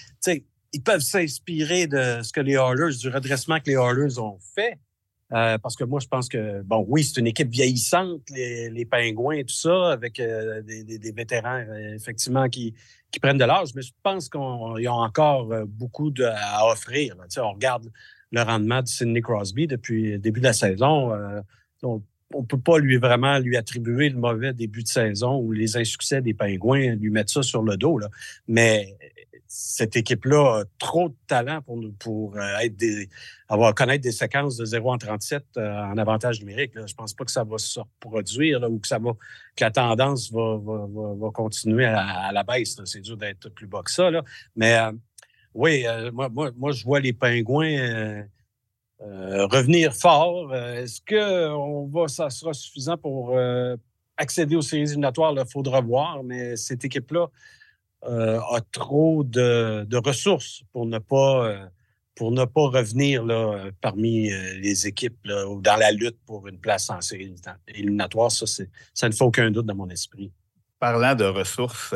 [0.73, 4.79] ils peuvent s'inspirer de ce que les Oilers, du redressement que les Oilers ont fait.
[5.33, 9.37] Euh, parce que moi, je pense que, bon, oui, c'est une équipe vieillissante, les, pingouins
[9.37, 12.75] et tout ça, avec euh, des, vétérans, effectivement, qui,
[13.13, 17.17] qui prennent de l'âge, mais je pense qu'ils ont encore beaucoup à offrir.
[17.39, 17.91] On regarde
[18.33, 21.13] le rendement de Sidney Crosby depuis le début de la saison.
[21.83, 22.03] on
[22.35, 26.23] ne peut pas lui vraiment lui attribuer le mauvais début de saison ou les insuccès
[26.23, 27.99] des pingouins, lui mettre ça sur le dos.
[27.99, 28.09] Là.
[28.47, 28.97] Mais
[29.53, 33.09] cette équipe-là a trop de talent pour, pour euh, être des,
[33.49, 36.71] avoir connaître des séquences de 0 en 37 euh, en avantage numérique.
[36.77, 39.11] Je Je pense pas que ça va se reproduire ou que ça va
[39.57, 42.77] que la tendance va, va, continuer à, la baisse.
[42.85, 44.09] C'est dur d'être plus bas que ça.
[44.09, 44.23] Là.
[44.55, 44.93] Mais euh,
[45.55, 48.25] oui, moi, moi, moi, je vois les pingouins
[49.01, 50.55] revenir fort.
[50.55, 53.37] Est-ce que on va, ça sera suffisant pour
[54.17, 55.35] accéder aux séries éliminatoires?
[55.37, 57.29] Il faudra voir, mais cette équipe-là
[58.05, 61.67] euh, a trop de, ressources pour ne pas euh,
[62.15, 66.89] pour ne pas revenir là, parmi euh, les équipes dans la lutte pour une place
[66.91, 67.35] en série
[67.69, 68.31] éliminatoire.
[68.31, 68.47] Ça,
[68.95, 70.33] ça ne fait aucun doute dans mon esprit.
[70.79, 71.95] Parlant de ressources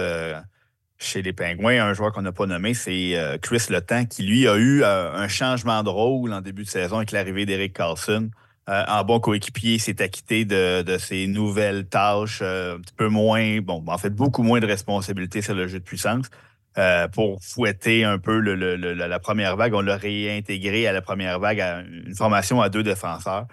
[1.04, 4.56] chez les Pingouins, un joueur qu'on n'a pas nommé, c'est Chris Letang, qui lui a
[4.56, 8.30] eu un changement de rôle en début de saison avec l'arrivée d'Eric Carlson.
[8.70, 13.60] Euh, en bon coéquipier, s'est acquitté de, ses nouvelles tâches, euh, un petit peu moins,
[13.60, 16.30] bon, en fait, beaucoup moins de responsabilités sur le jeu de puissance.
[16.78, 21.60] Euh, pour fouetter un peu la première vague, on l'a réintégré à la première vague
[21.60, 23.46] à une formation à deux défenseurs.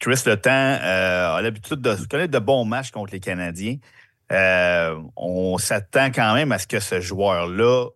[0.00, 3.76] Chris Le a l'habitude de connaître de bons matchs contre les Canadiens.
[4.30, 7.88] On s'attend quand même à ce que ce joueur-là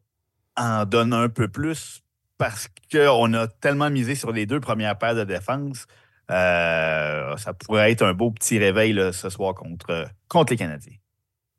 [0.57, 2.01] en donne un peu plus
[2.39, 5.87] parce qu'on a tellement misé sur les deux premières paires de défense
[6.31, 10.97] euh, ça pourrait être un beau petit réveil ce soir contre, contre les Canadiens.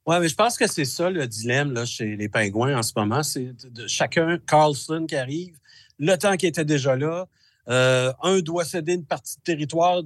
[0.06, 3.22] Oui, mais je pense que c'est ça le dilemme chez les Pingouins en ce moment.
[3.22, 5.58] C'est de, chacun, Carlson qui arrive,
[6.00, 7.28] le temps qui était déjà là.
[7.68, 10.02] Euh, un doit céder une partie de territoire,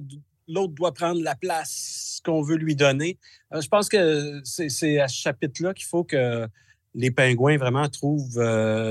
[0.48, 3.18] l'autre doit prendre la place qu'on veut lui donner.
[3.52, 6.46] Euh, je pense que c'est à ce chapitre-là qu'il faut que
[6.94, 8.40] les Pingouins vraiment trouvent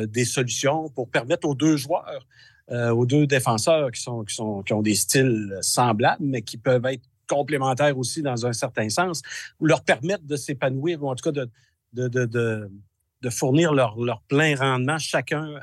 [0.08, 2.26] des solutions pour permettre aux deux joueurs
[2.72, 7.03] euh, aux deux défenseurs qui, sont, qui, ont des styles semblables, mais qui peuvent être
[7.28, 9.22] complémentaires aussi dans un certain sens,
[9.62, 11.45] leur permettre de s'épanouir, ou en tout cas
[11.93, 15.60] de, fournir leur, leur, plein rendement chacun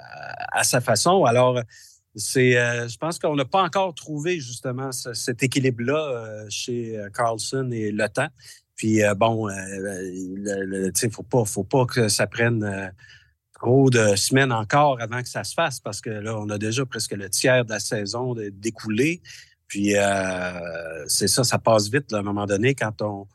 [0.53, 1.24] à, sa façon.
[1.24, 1.61] Alors,
[2.14, 7.70] c'est, euh, je pense qu'on n'a pas encore trouvé justement cet équilibre-là euh, chez Carlson
[7.72, 8.28] et Le Temps.
[8.76, 12.92] Puis bon, il ne faut pas, faut pas que ça prenne
[13.62, 16.84] trop de semaines encore avant que ça se fasse parce que là, on a déjà
[16.84, 19.22] presque le tiers de la saison découlé.
[19.72, 23.26] Puis euh, c'est ça, ça passe vite à un moment donné quand on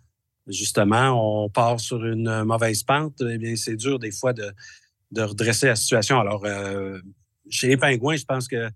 [0.45, 3.23] justement on part sur une mauvaise pente.
[3.27, 4.53] Eh bien, c'est dur des fois de,
[5.11, 6.19] de redresser la situation.
[6.19, 6.99] Alors, euh,
[7.49, 8.69] chez les je pense que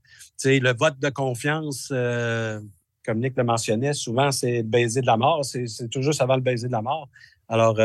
[0.43, 2.59] le vote de confiance, euh,
[3.05, 5.43] comme Nick le mentionnait, souvent c'est le baiser de la mort.
[5.45, 7.09] C'est toujours avant le baiser de la mort.
[7.49, 7.77] Alors,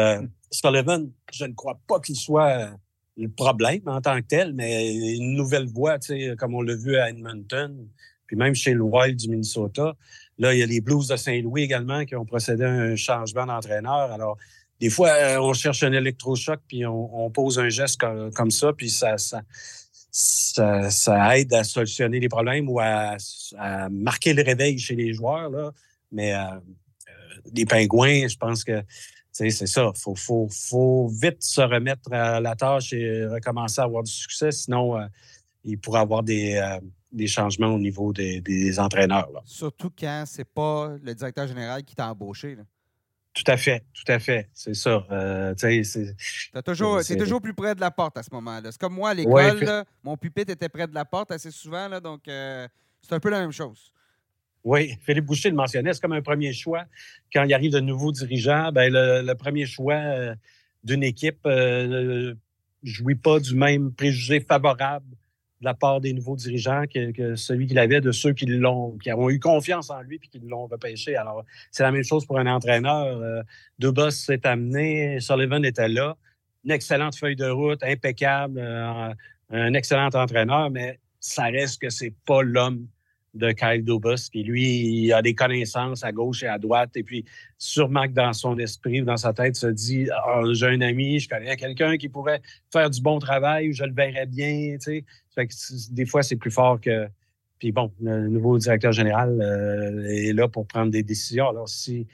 [0.51, 2.71] Sullivan, je ne crois pas qu'il soit
[3.17, 5.99] le problème en tant que tel, mais une nouvelle voie,
[6.39, 7.89] comme on l'a vu à Edmonton,
[8.27, 9.97] puis même chez le Wild du Minnesota.
[10.39, 13.47] Là, il y a les Blues de Saint-Louis également qui ont procédé à un changement
[13.47, 14.13] d'entraîneur.
[14.13, 14.37] Alors,
[14.81, 18.91] des fois, euh, on cherche un électrochoc, puis on, pose un geste comme, ça, puis
[18.91, 19.41] ça, ça,
[20.17, 23.17] ça, aide à solutionner les problèmes ou à,
[23.91, 25.51] marquer le réveil chez les joueurs.
[25.51, 25.73] Là.
[26.11, 28.83] Mais euh, euh, les pingouins, je pense que
[29.31, 29.93] c'est ça.
[29.95, 34.51] Il faut, faut, vite se remettre à la tâche et recommencer à avoir du succès.
[34.51, 35.07] Sinon, euh,
[35.65, 36.81] il pourrait avoir des, euh,
[37.13, 39.29] des, changements au niveau des, entraîneurs.
[39.45, 42.57] Surtout quand c'est pas le directeur général qui t'a embauché.
[43.37, 44.49] Tout à fait, tout à fait.
[44.55, 45.07] C'est ça.
[45.11, 48.73] Euh, c'est toujours, toujours plus près de la porte à ce moment-là.
[48.73, 52.01] C'est comme moi à l'école, mon pupitre était près de la porte assez souvent, là,
[52.01, 53.93] donc c'est un peu la même chose.
[54.67, 56.87] Oui, Philippe Boucher le mentionnait, c'est comme un premier choix.
[57.33, 60.35] Quand il arrive de nouveaux dirigeants, ben le, premier choix euh,
[60.83, 62.35] d'une équipe ne euh,
[62.83, 65.07] jouit pas du même préjugé favorable
[65.67, 69.29] la part des nouveaux dirigeants que, celui qu'il avait de ceux qui l'ont, qui ont
[69.29, 71.17] eu confiance en lui et qui l'ont repêché.
[71.17, 73.05] Alors, c'est la même chose pour un entraîneur.
[73.07, 73.43] Euh,
[73.79, 76.17] Dubas s'est amené, Sullivan était là.
[76.65, 79.13] Une excellente feuille de route, impeccable, euh,
[79.51, 82.87] un excellent entraîneur, mais ça reste que c'est pas l'homme
[83.37, 84.29] de Kyle Dubas.
[84.31, 86.91] Puis lui, il a des connaissances à gauche et à droite.
[86.97, 87.25] Et puis,
[87.59, 91.21] sûrement que dans son esprit ou dans sa tête, se dit ah, J'ai un ami,
[91.21, 92.41] je connais quelqu'un qui pourrait
[92.73, 94.77] faire du bon travail, je le verrais bien.
[94.83, 95.89] Tu sais.
[95.93, 97.09] des fois, c'est plus fort que.
[97.59, 101.49] Puis bon, le nouveau directeur général euh, est là pour prendre des décisions.
[101.49, 102.07] Alors, si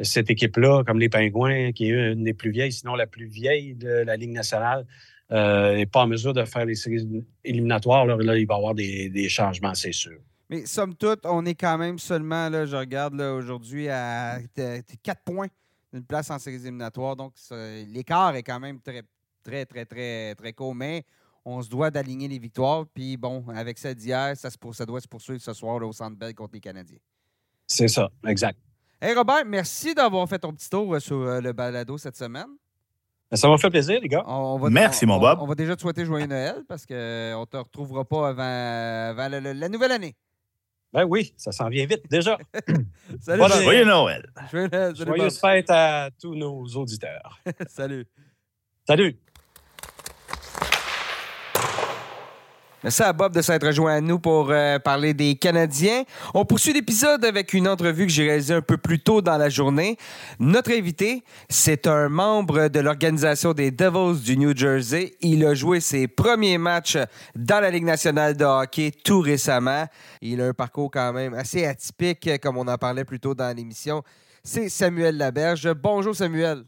[0.00, 3.74] cette équipe-là, comme les Pingouins, qui est une des plus vieilles, sinon la plus vieille
[3.74, 4.86] de la Ligue nationale,
[5.30, 8.74] n'est euh, pas en mesure de faire les séries éliminatoires, là, il va y avoir
[8.74, 10.18] des changements, c'est sûr.
[10.50, 14.38] Mais somme toute, on est quand même seulement, là, je regarde aujourd'hui, à
[15.02, 15.48] 4 points
[15.92, 17.16] d'une place en séries éliminatoires.
[17.16, 19.02] Donc, l'écart est quand même très,
[19.42, 20.74] très, très, très, très court.
[20.74, 21.04] Mais
[21.44, 22.84] on se doit d'aligner les victoires.
[22.92, 26.34] Puis bon, avec ça d'hier, ça, ça doit se poursuivre ce soir au Centre Bell
[26.34, 26.98] contre les Canadiens.
[27.66, 28.58] C'est ça, exact.
[29.00, 32.46] Hey Robert, merci d'avoir fait ton petit tour euh, sur euh, le balado cette semaine.
[33.30, 34.24] Ben, ça m'a fait plaisir, les gars.
[34.70, 35.38] Merci, mon Bob.
[35.40, 39.68] On, va déjà te souhaiter joyeux Noël parce qu'on ne te retrouvera pas avant, la
[39.68, 40.14] nouvelle année.
[40.94, 42.38] Ben oui, ça s'en vient vite déjà.
[43.20, 43.42] Salut.
[43.64, 44.30] Joyeux Noël.
[44.94, 47.40] Joyeuse fête à tous nos auditeurs.
[47.66, 48.06] Salut.
[48.86, 49.18] Salut.
[52.84, 56.04] Merci à Bob de s'être rejoint à nous pour euh, parler des Canadiens.
[56.34, 59.48] On poursuit l'épisode avec une entrevue que j'ai réalisée un peu plus tôt dans la
[59.48, 59.96] journée.
[60.38, 65.14] Notre invité, c'est un membre de l'organisation des Devils du New Jersey.
[65.22, 66.98] Il a joué ses premiers matchs
[67.34, 69.86] dans la Ligue nationale de hockey tout récemment.
[70.20, 73.56] Il a un parcours quand même assez atypique, comme on en parlait plus tôt dans
[73.56, 74.02] l'émission.
[74.42, 75.72] C'est Samuel Laberge.
[75.72, 76.64] Bonjour Samuel.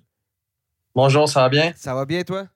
[0.94, 1.74] Bonjour, ça va bien?
[1.76, 2.46] Ça va bien toi?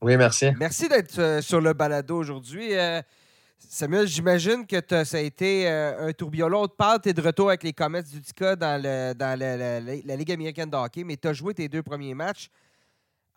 [0.00, 0.46] Oui, merci.
[0.58, 2.72] Merci d'être euh, sur le balado aujourd'hui.
[2.72, 3.02] Euh,
[3.58, 6.48] Samuel, j'imagine que ça a été euh, un tourbillon.
[6.48, 8.56] L'autre part, tu es de retour avec les Comets du dans,
[9.16, 9.80] dans la,
[10.16, 12.48] Ligue américaine de hockey, mais tu as joué tes deux premiers matchs.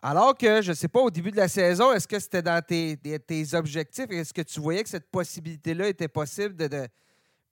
[0.00, 2.62] Alors que, je ne sais pas, au début de la saison, est-ce que c'était dans
[2.64, 4.10] tes, tes objectifs?
[4.10, 6.86] Est-ce que tu voyais que cette possibilité-là était possible de,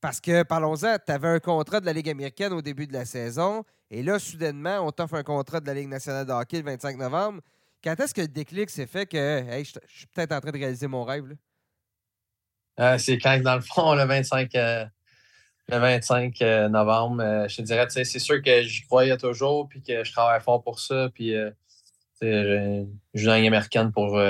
[0.00, 3.04] Parce que, parlons-en, tu avais un contrat de la Ligue américaine au début de la
[3.04, 6.64] saison, et là, soudainement, on t'offre un contrat de la Ligue nationale de hockey le
[6.64, 7.40] 25 novembre.
[7.82, 10.86] Quand est-ce que le déclic s'est fait que je, suis peut-être en train de réaliser
[10.86, 11.24] mon rêve?
[12.78, 14.84] Euh, c'est quand, dans le fond, le 25, euh,
[15.68, 20.04] le 25 euh, novembre, je te dirais, c'est sûr que j'y croyais toujours, puis que
[20.04, 21.34] je travaille fort pour ça, puis
[22.20, 24.20] je joue dans américaine pour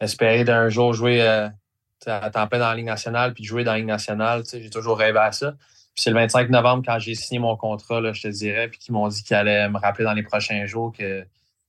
[0.00, 3.86] espérer d'un jour jouer à temps dans la Ligue nationale, puis jouer dans la Ligue
[3.86, 4.44] nationale.
[4.50, 5.54] J'ai toujours rêvé à ça.
[5.96, 8.94] C'est le 25 novembre, quand j'ai signé mon contrat, là, je te dirais, puis qu'ils
[8.94, 11.26] m'ont dit qu'ils allaient me rappeler dans les prochains jours que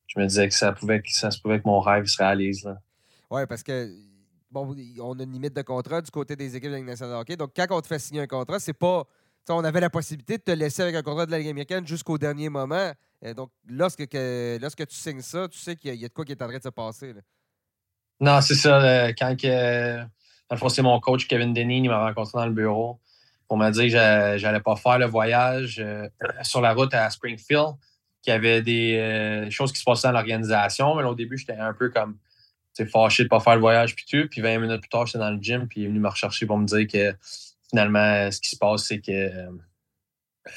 [0.09, 2.67] je me disais que ça pouvait que ça se pouvait que mon rêve se réalise.
[3.29, 3.89] Oui, parce que
[4.49, 7.15] bon, on a une limite de contrat du côté des équipes de la Ligue nationale
[7.15, 7.37] de hockey.
[7.37, 9.03] Donc, quand on te fait signer un contrat, c'est pas.
[9.51, 12.17] On avait la possibilité de te laisser avec un contrat de la Ligue américaine jusqu'au
[12.17, 12.91] dernier moment.
[13.21, 16.33] Et donc, lorsque, lorsque tu signes ça, tu sais qu'il y, a de quoi qui
[16.33, 17.13] est en train de se passer.
[18.19, 18.81] Non, c'est ça.
[18.81, 20.05] Euh, quand que, dans
[20.51, 22.99] le fond, c'est mon coach Kevin Denny, il m'a rencontré dans le bureau
[23.47, 26.07] pour me dire que j'allais pas faire le voyage euh,
[26.43, 27.73] sur la route à Springfield
[28.21, 30.95] qu'il y avait des euh, choses qui se passaient dans l'organisation.
[30.95, 32.17] Mais au début, j'étais un peu comme
[32.85, 34.27] fâché de ne pas faire le voyage puis tout.
[34.29, 36.45] Puis 20 minutes plus tard, j'étais dans le gym, puis il est venu me rechercher
[36.45, 37.15] pour me dire que
[37.69, 39.49] finalement, ce qui se passe, c'est que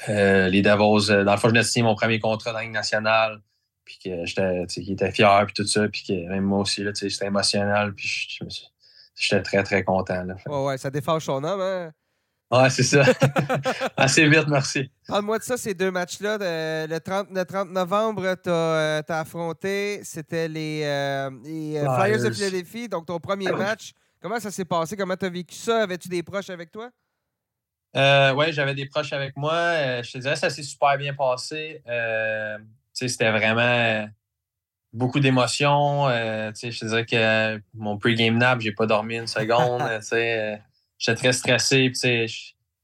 [0.09, 2.57] euh, les Devils, euh, dans le fond, je venais de signer mon premier contrat dans
[2.57, 3.41] la Ligue nationale,
[3.85, 7.27] puis que j'étais, qu'il était fier, puis tout ça, puis que même moi aussi, c'était
[7.27, 8.39] émotionnel, puis
[9.15, 10.23] j'étais très, très content.
[10.23, 10.35] Là.
[10.47, 11.91] Ouais, ouais, ça défâche son homme, hein?
[12.53, 13.03] Ouais, c'est ça.
[13.97, 14.91] Assez vite, merci.
[15.07, 16.37] Parle-moi de ça, ces deux matchs-là.
[16.85, 22.87] Le 30, 30 novembre, tu as, euh, affronté, c'était les, euh, euh, Flyers de Philadelphie,
[22.87, 23.93] donc ton premier match.
[24.21, 24.95] Comment ça s'est passé?
[24.95, 25.81] Comment tu as vécu ça?
[25.81, 26.91] Avais-tu des proches avec toi?
[27.95, 30.01] oui, j'avais des proches avec moi.
[30.03, 31.81] je te dirais, ça s'est super bien passé.
[32.93, 34.07] c'était vraiment
[34.91, 36.07] beaucoup d'émotions.
[36.07, 39.81] je te dirais que mon pre-game nap, j'ai pas dormi une seconde.
[41.03, 41.91] j'étais très stressé.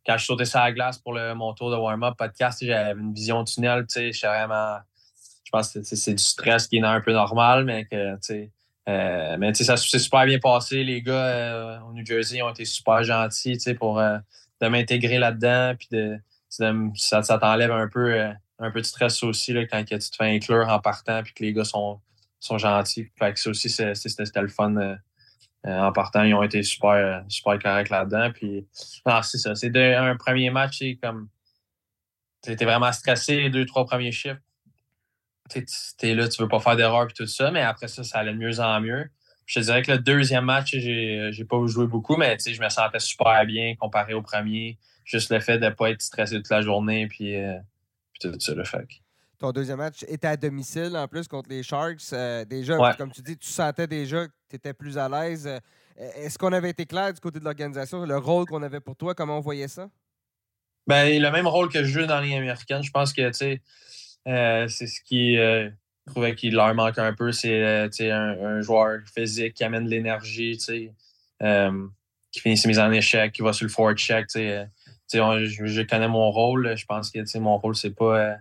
[0.05, 3.13] quand je sautais sur la glace pour le, mon tour de warm-up podcast, j'avais une
[3.13, 3.85] vision tunnel.
[3.89, 4.77] Je vraiment.
[5.45, 8.15] Je pense que c'est du stress qui est un peu normal, mais que
[8.87, 10.83] euh, mais ça s'est super bien passé.
[10.83, 14.17] Les gars euh, au New Jersey ont été super gentils pour euh,
[14.61, 15.73] de m'intégrer là-dedans.
[15.77, 16.17] Puis de,
[16.49, 18.19] ça, t'enlève un peu,
[18.59, 21.53] un de stress aussi là, quand tu te fais inclure en partant puis que les
[21.53, 21.99] gars sont,
[22.39, 23.07] sont gentils.
[23.17, 24.97] Fait que ça aussi, c'était le fun
[25.65, 28.31] en partant, ils ont été super, super corrects là-dedans.
[28.33, 29.55] Puis, c'est ça.
[29.55, 31.29] C'est un premier match, c'est comme.
[32.41, 34.39] Tu étais vraiment stressé les deux, trois premiers chiffres.
[35.49, 35.65] Tu
[36.03, 38.33] es là, tu veux pas faire d'erreur et tout ça, mais après ça, ça allait
[38.33, 39.09] de mieux en mieux.
[39.45, 42.69] je te dirais que le deuxième match, j'ai n'ai pas joué beaucoup, mais je me
[42.69, 44.77] sentais super bien comparé au premier.
[45.03, 47.57] Juste le fait de ne pas être stressé toute la journée, puis, euh,
[48.21, 48.87] tout ça, le fait.
[49.39, 52.13] Ton deuxième match était à domicile en plus contre les Sharks.
[52.13, 55.47] Euh, déjà, comme tu dis, tu sentais déjà que tu étais plus à l'aise.
[55.47, 55.59] Euh,
[56.15, 59.13] est-ce qu'on avait été clair du côté de l'organisation, le rôle qu'on avait pour toi,
[59.13, 59.89] comment on voyait ça?
[60.87, 62.81] Ben, le même rôle que je joue dans les américaine.
[62.81, 63.61] Je pense que c'est
[64.25, 65.37] ce qui
[66.09, 70.57] trouvais qu'il leur manque un peu, c'est euh, un, joueur physique qui amène de l'énergie,
[71.41, 71.87] euh,
[72.31, 74.27] qui finit ses mises en échec, qui va sur le forward check.
[74.35, 74.65] Euh,
[75.13, 76.75] je, connais mon rôle.
[76.75, 78.35] Je pense que mon rôle, c'est pas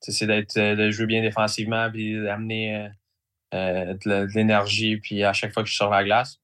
[0.00, 2.88] c'est d'être de jouer bien défensivement et d'amener
[3.52, 6.40] de, l'énergie puis à chaque fois que je suis sur la glace.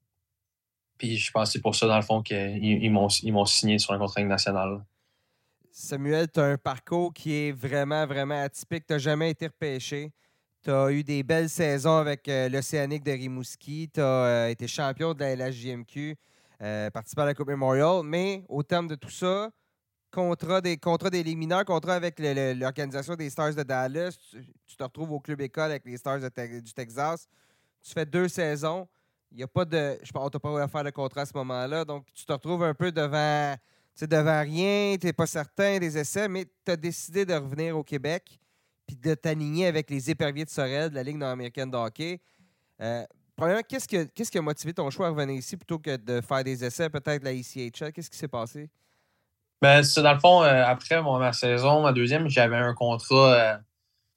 [0.99, 3.93] Puis je pense que c'est pour ça, dans le fond, qu'ils ils, m'ont signé sur
[3.93, 4.83] un contrat national.
[5.79, 8.87] Samuel, tu as un parcours qui est vraiment, vraiment atypique.
[8.87, 10.11] Tu n'as jamais été repêché.
[10.63, 13.91] Tu as eu des belles saisons avec euh, l'Océanique de Rimouski.
[13.93, 16.17] Tu as euh, été champion de la LHJMQ,
[16.63, 18.01] euh, participé à la Coupe Memorial.
[18.05, 19.51] Mais au terme de tout ça,
[20.17, 24.17] contrat des, contrat des mineurs, contrat avec l'organisation des Stars de Dallas,
[24.67, 27.29] tu, te retrouves au club école avec les Stars du Texas.
[27.83, 28.89] Tu fais deux saisons.
[29.31, 29.99] Il n'y a pas de.
[30.03, 31.85] Je pense t'a pas faire le contrat à ce moment-là.
[31.85, 33.55] Donc, tu te retrouves un peu devant,
[34.01, 34.97] devant rien.
[34.99, 38.39] Tu n'es pas certain des essais, mais tu as décidé de revenir au Québec
[38.87, 42.21] puis de t'aligner avec les éperviers de Sorel de la Ligue nord-américaine de hockey.
[42.81, 43.05] Euh,
[43.35, 46.21] premièrement, qu'est-ce, que, qu'est-ce qui a motivé ton choix à revenir ici plutôt que de
[46.21, 47.93] faire des essais, peut-être la ICHL?
[47.93, 48.71] Qu'est-ce qui s'est passé?
[49.63, 53.35] Ben, c'est dans le fond, euh, après ma saison, ma deuxième, j'avais un contrat.
[53.35, 53.57] Euh,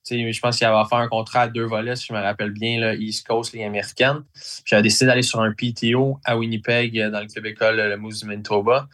[0.10, 2.80] je pense qu'il avait fait un contrat à deux volets, si je me rappelle bien,
[2.80, 4.24] là, East Coast, Ligue américaine.
[4.66, 8.26] J'avais décidé d'aller sur un PTO à Winnipeg, dans le club école le Moose du
[8.26, 8.88] Manitoba.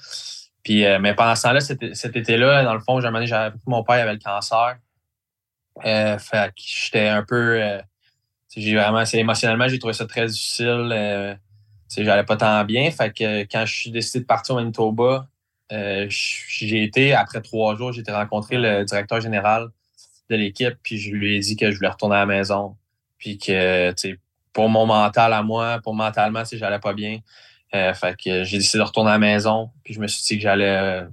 [0.63, 4.19] Puis, mais pendant ce temps-là, cet, été-là, dans le fond, j'avais mon père avait le
[4.19, 4.77] cancer.
[5.83, 7.61] Euh, fait que j'étais un peu.
[7.61, 7.81] Euh,
[8.55, 9.03] j'ai vraiment.
[9.03, 10.89] Émotionnellement, j'ai trouvé ça très difficile.
[10.93, 11.35] Euh,
[11.97, 12.89] J'allais pas tant bien.
[12.91, 15.27] Fait que quand je suis décidé de partir au Manitoba,
[15.71, 19.69] euh, j'ai été, après trois jours, j'ai été rencontrer le directeur général
[20.29, 22.75] de l'équipe, puis je lui ai dit que je voulais retourner à la maison.
[23.17, 23.93] Puis que,
[24.53, 27.19] pour mon mental à moi, pour mentalement, j'allais pas bien.
[27.73, 29.71] Euh, fait que j'ai décidé de retourner à la maison.
[29.83, 31.07] Puis je me suis dit que j'allais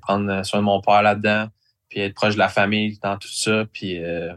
[0.00, 1.48] prendre soin de mon père là-dedans
[1.88, 3.64] puis être proche de la famille dans tout ça.
[3.72, 4.32] Puis euh,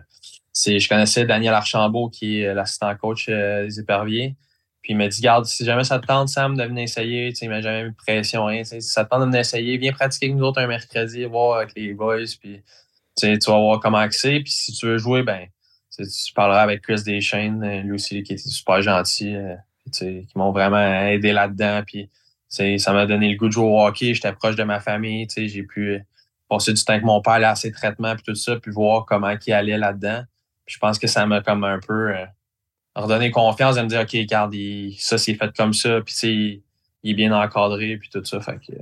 [0.54, 4.36] je connaissais Daniel Archambault, qui est l'assistant coach des éperviers.
[4.84, 7.38] Puis il m'a dit, garde, si jamais ça te tente, Sam, de venir essayer, tu
[7.38, 8.66] sais, il m'a jamais mis de pression, rien.
[8.66, 11.60] Si ça te tente de venir essayer, viens pratiquer avec nous autres un mercredi, voir
[11.60, 12.62] avec les boys, puis
[13.18, 14.42] tu vas voir comment c'est.
[14.42, 15.48] Puis si tu veux jouer, ben,
[15.98, 19.38] tu parleras avec Chris Deschaines, euh, lui aussi, qui était super gentil,
[19.92, 21.82] qui m'ont vraiment aidé là-dedans.
[21.88, 22.10] Puis
[22.50, 24.14] ça m'a donné le goût de jouer au hockey.
[24.14, 26.04] J'étais proche de ma famille, j'ai pu
[26.50, 29.34] passer du temps avec mon père, à ses traitements, puis tout ça, puis voir comment
[29.46, 30.24] il allait là-dedans.
[30.66, 32.26] je pense que ça m'a comme un peu euh,
[32.96, 34.56] redonné confiance de me dire, OK, regarde,
[34.98, 36.62] ça, c'est fait comme ça, puis il,
[37.04, 38.40] il est bien encadré, puis tout ça.
[38.40, 38.74] Fait que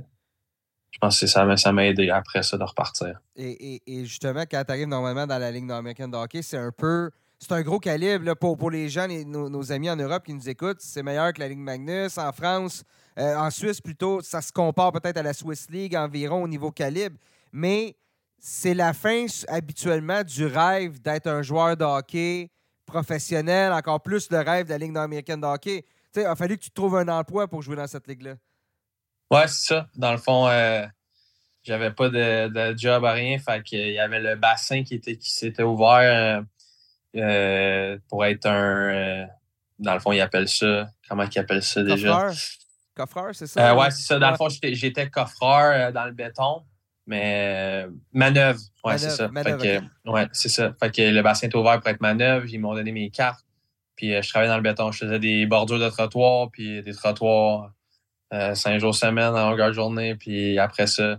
[0.90, 3.20] je pense que ça m'a aidé après ça de repartir.
[3.36, 7.10] Et, justement, quand tu arrives normalement dans la Ligue nord-américaine de hockey, c'est un peu.
[7.38, 10.80] C'est un gros calibre pour, pour les gens, nos, amis en Europe qui nous écoutent.
[10.80, 12.16] C'est meilleur que la Ligue Magnus.
[12.16, 12.84] En France,
[13.18, 16.70] euh, en Suisse plutôt, ça se compare peut-être à la Swiss League environ au niveau
[16.70, 17.16] calibre
[17.52, 17.96] mais
[18.38, 22.50] c'est la fin habituellement du rêve d'être un joueur de hockey
[22.92, 25.84] professionnel, encore plus le rêve de la Ligue nord-américaine de hockey.
[26.14, 28.34] il a fallu que tu trouves un emploi pour jouer dans cette ligue-là.
[29.30, 29.88] Ouais, c'est ça.
[29.96, 30.86] Dans le fond, euh,
[31.62, 33.38] j'avais pas de, job à rien.
[33.38, 36.44] Fait qu'il y avait le bassin qui était qui s'était ouvert
[37.16, 39.26] euh, euh, pour être un.
[39.78, 40.90] dans le fond, ils appellent ça.
[41.08, 42.30] Comment ils appellent ça déjà?
[42.94, 43.74] Coffreur, c'est ça?
[43.74, 44.18] ouais, c'est ça.
[44.18, 46.62] Dans le fond, j'étais coffreur dans le béton.
[47.06, 49.28] Mais euh, manœuvre, ouais, c'est ça.
[49.28, 50.72] fait que, ouais, c'est ça.
[50.80, 52.46] Fait que le bassin est ouvert pour être manœuvre.
[52.48, 53.44] Ils m'ont donné mes cartes.
[53.96, 54.92] Puis euh, je travaillais dans le béton.
[54.92, 57.72] Je faisais des bordures de trottoir, puis des trottoirs
[58.32, 60.14] euh, cinq jours semaine en longueur de journée.
[60.14, 61.18] Puis après ça,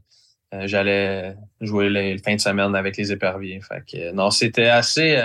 [0.65, 3.59] j'allais jouer les, fins de semaine avec les éperviers.
[3.61, 5.21] Fait que non, c'était assez.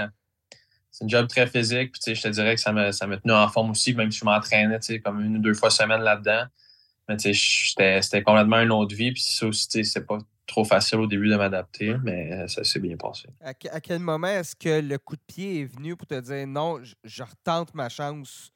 [0.90, 1.92] c'est un job très physique.
[1.92, 4.20] Puis je te dirais que ça me, ça me tenait en forme aussi, même si
[4.20, 6.44] je m'entraînais comme une ou deux fois semaine là-dedans.
[7.09, 9.12] Mais c'était complètement une autre vie.
[9.12, 10.18] Puis ça aussi, c'est pas
[10.49, 13.28] trop facile au début de m'adapter, mais euh, ça s'est bien passé.
[13.40, 16.80] À, quel moment est-ce que le coup de pied est venu pour te dire non,
[17.05, 18.51] je, retente ma chance?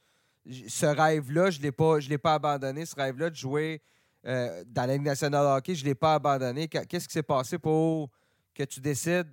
[0.67, 3.81] Ce rêve-là, je ne l'ai pas abandonné, ce rêve-là de jouer
[4.27, 6.67] euh, dans la Ligue nationale de hockey, je ne l'ai pas abandonné.
[6.67, 8.11] Qu'est-ce qui s'est passé pour
[8.55, 9.29] que tu décides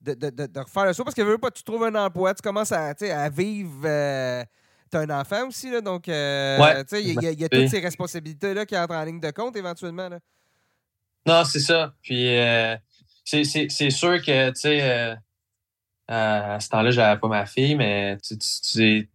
[0.00, 1.02] de, refaire le saut?
[1.02, 3.80] Parce que veux pas, tu trouves un emploi, tu commences à, à vivre.
[3.84, 4.44] Euh,
[4.90, 8.94] tu as un enfant aussi, là, donc il y, a toutes ces responsabilités-là qui entrent
[8.94, 10.08] en ligne de compte éventuellement.
[10.08, 10.20] Là.
[11.30, 11.94] Non, c'est ça.
[12.02, 12.76] Puis euh,
[13.24, 13.44] c'est
[13.90, 15.14] sûr que, tu sais, euh,
[16.08, 19.08] à ce temps-là, j'avais pas ma fille, mais tu,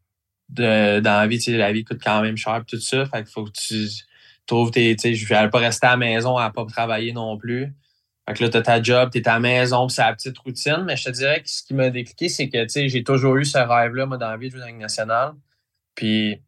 [0.47, 3.05] de, dans la vie, tu sais, la vie coûte quand même cher tout ça.
[3.05, 3.89] Fait qu'il faut que tu
[4.45, 4.95] trouves tes.
[4.95, 7.75] Tu sais, je vais pas rester à la maison à pas travailler non plus.
[8.27, 10.37] Fait que là, tu as ta job, tu es à la maison, c'est la petite
[10.37, 10.83] routine.
[10.85, 13.35] Mais je te dirais que ce qui m'a décliqué, c'est que tu sais, j'ai toujours
[13.35, 15.33] eu ce rêve-là, moi, dans la vie de jouer dans la Ligue nationale.
[15.95, 16.41] Puis,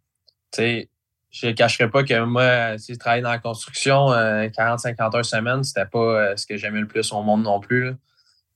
[0.51, 0.89] tu sais,
[1.32, 5.63] je ne cacherai pas que moi, si je travaillais dans la construction, 40-50 heures semaine,
[5.63, 7.93] c'était pas euh, ce que j'aimais le plus au monde non plus.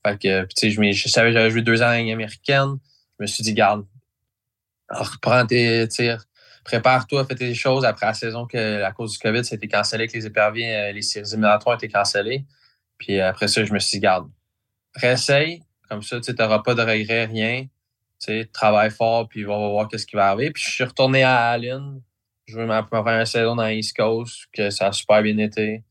[0.04, 2.76] Fait que, tu sais, je, savais que j'avais joué deux ans en Ligue américaine.
[3.18, 3.84] Je me suis dit, garde,
[4.88, 6.24] reprends tes tirs,
[6.64, 7.84] prépare-toi, fais tes choses.
[7.84, 11.02] Après la saison, que à cause du COVID, été cancellé, que les éperviers, euh, les
[11.02, 12.44] séries éliminatoires été cancellées.
[12.98, 14.28] Puis après ça, je me suis dit, garde,
[14.94, 17.66] réessaye, comme ça, tu n'auras pas de regrets, rien.
[18.18, 20.50] Tu travaille fort, puis on va voir qu'est-ce qui va arriver.
[20.52, 22.00] Puis je suis retourné à Allen,
[22.46, 25.82] joué ma première saison dans East Coast, que ça a super bien été.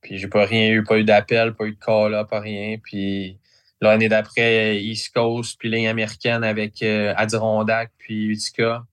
[0.00, 2.76] Puis j'ai pas rien eu, pas eu d'appel, pas eu de call-up, pas rien.
[2.82, 3.38] Puis
[3.80, 8.84] l'année d'après, East Coast, puis ligne américaine avec euh, Adirondack, puis Utica.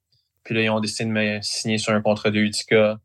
[0.43, 2.99] Puis là, ils ont décidé de me signer sur un contrat de Utica,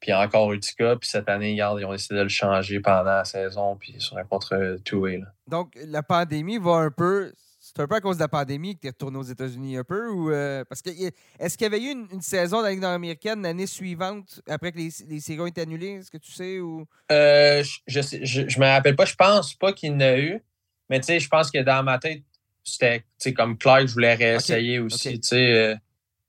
[0.00, 0.96] puis encore Utica.
[0.96, 4.16] Puis cette année, regarde, ils ont décidé de le changer pendant la saison, puis sur
[4.16, 5.22] un contrat two-way.
[5.48, 7.32] Donc, la pandémie va un peu
[7.74, 9.84] c'est un peu à cause de la pandémie que tu es retourné aux États-Unis un
[9.84, 10.08] peu?
[10.08, 13.42] Ou, euh, parce que est-ce qu'il y avait eu une, saison dans la Ligue américaine
[13.42, 15.94] l'année suivante après que les, les séries ont été annulées?
[15.94, 16.60] Est-ce que tu sais?
[16.60, 16.86] Ou...
[17.10, 19.06] Euh, je, je, me rappelle pas.
[19.06, 20.40] Je pense pas qu'il y en a eu.
[20.88, 22.22] Mais tu sais, je pense que dans ma tête,
[22.62, 23.02] c'était
[23.34, 25.20] comme clair que je voulais réessayer aussi.
[25.20, 25.74] Tu sais, euh,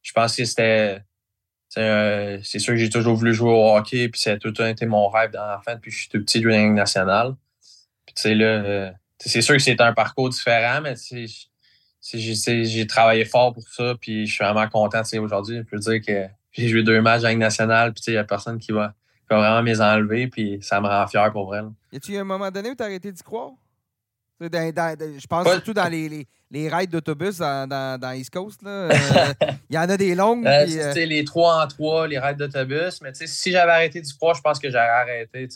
[0.02, 1.02] je pense que c'était.
[1.70, 5.10] c'est sûr que j'ai toujours voulu jouer au hockey, puis ça a tout été mon
[5.10, 7.36] rêve d'enfant, puis je suis tout petit de la Ligue nationale.
[8.08, 10.96] Puis tu sais, là c'est sûr que c'est un parcours différent, mais
[12.14, 15.58] j'ai travaillé fort pour ça, puis je suis vraiment content aujourd'hui.
[15.58, 18.60] Je peux dire que j'ai joué deux matchs avec nationale, puis il n'y a personne
[18.60, 18.94] qui va,
[19.30, 21.62] vraiment m'y enlever, puis ça me rend fier pour vrai.
[21.92, 23.52] Y a-tu un moment donné où tu as arrêté d'y croire?
[24.40, 28.62] je pense surtout dans les, les, les rides d'autobus dans, dans, East Coast.
[28.66, 28.90] Euh,
[29.70, 30.46] il y en a des longues.
[30.46, 33.02] Euh, euh, les trois en trois, les rides d'autobus.
[33.02, 35.48] Mais si j'avais arrêté d'y croire, je pense que j'aurais arrêté.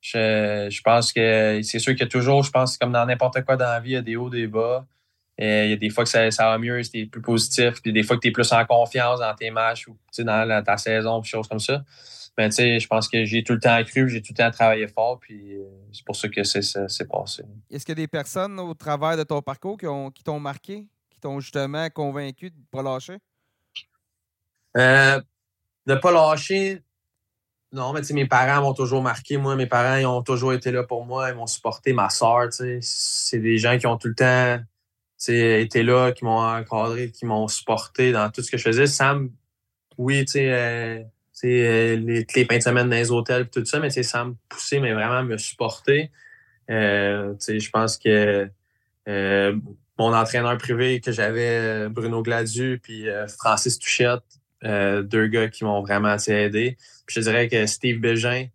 [0.00, 3.44] Je, je pense que c'est sûr qu'il y a toujours, je pense, comme dans n'importe
[3.44, 4.86] quoi dans la vie, il y a des hauts, des bas.
[5.40, 7.94] Et il y a des fois que ça, ça va mieux, c'est plus positif, puis
[7.94, 11.22] des fois que tu es plus en confiance dans tes matchs ou dans, ta saison,
[11.22, 11.82] puis choses comme ça.
[12.36, 14.50] Mais tu sais, je pense que j'ai tout le temps cru, j'ai tout le temps
[14.50, 17.44] travaillé fort, puis euh, c'est pour ça que c'est passé.
[17.70, 20.86] Est-ce qu'il y a des personnes au travers de ton parcours qui t'ont qui marqué,
[21.08, 23.16] qui t'ont justement convaincu de ne pas lâcher?
[24.76, 25.20] Euh,
[25.86, 26.82] de ne pas lâcher,
[27.72, 29.36] non, mais tu sais, mes parents m'ont toujours marqué.
[29.36, 31.30] Moi, mes parents, ils ont toujours été là pour moi.
[31.30, 31.92] Ils m'ont supporté.
[31.92, 34.58] Ma soeur, tu sais, c'est des gens qui ont tout le temps
[35.28, 38.86] été là, qui m'ont encadré, qui m'ont supporté dans tout ce que je faisais.
[38.86, 39.30] Sam,
[39.98, 41.02] oui, tu sais, euh,
[41.44, 44.92] euh, les, les de semaine dans les hôtels tout ça, mais ça me poussait, mais
[44.92, 46.10] vraiment me supporter.
[46.70, 48.50] Euh, je pense que
[49.98, 53.06] mon entraîneur privé que j'avais, Bruno Gladu, puis
[53.38, 56.76] Francis Touchette, deux gars qui m'ont vraiment aidé
[57.10, 58.46] je dirais que Steve Bégin,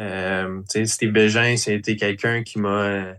[0.00, 3.14] euh, Steve Bégin, c'était quelqu'un qui m'a.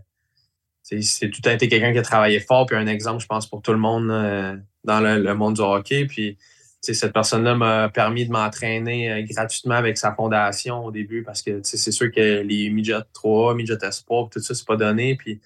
[0.82, 3.62] C'est tout a été quelqu'un qui a travaillé fort, puis un exemple, je pense, pour
[3.62, 4.54] tout le monde euh,
[4.84, 6.04] dans le, monde du hockey.
[6.04, 6.36] Puis
[6.82, 11.60] cette personne-là m'a permis de m'entraîner euh, gratuitement avec sa fondation au début parce que
[11.62, 15.16] c'est sûr que les midget 3, midget Espoir, tout ça, c'est pas donné.
[15.16, 15.40] Puis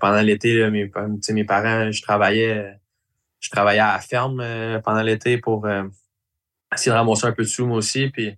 [0.00, 0.90] pendant l'été, mes,
[1.30, 2.76] mes parents, je travaillais,
[3.40, 4.44] je travaillais à la ferme
[4.84, 5.66] pendant l'été pour
[6.74, 8.08] essayer de ramasser un peu de sous, moi aussi.
[8.08, 8.36] Puis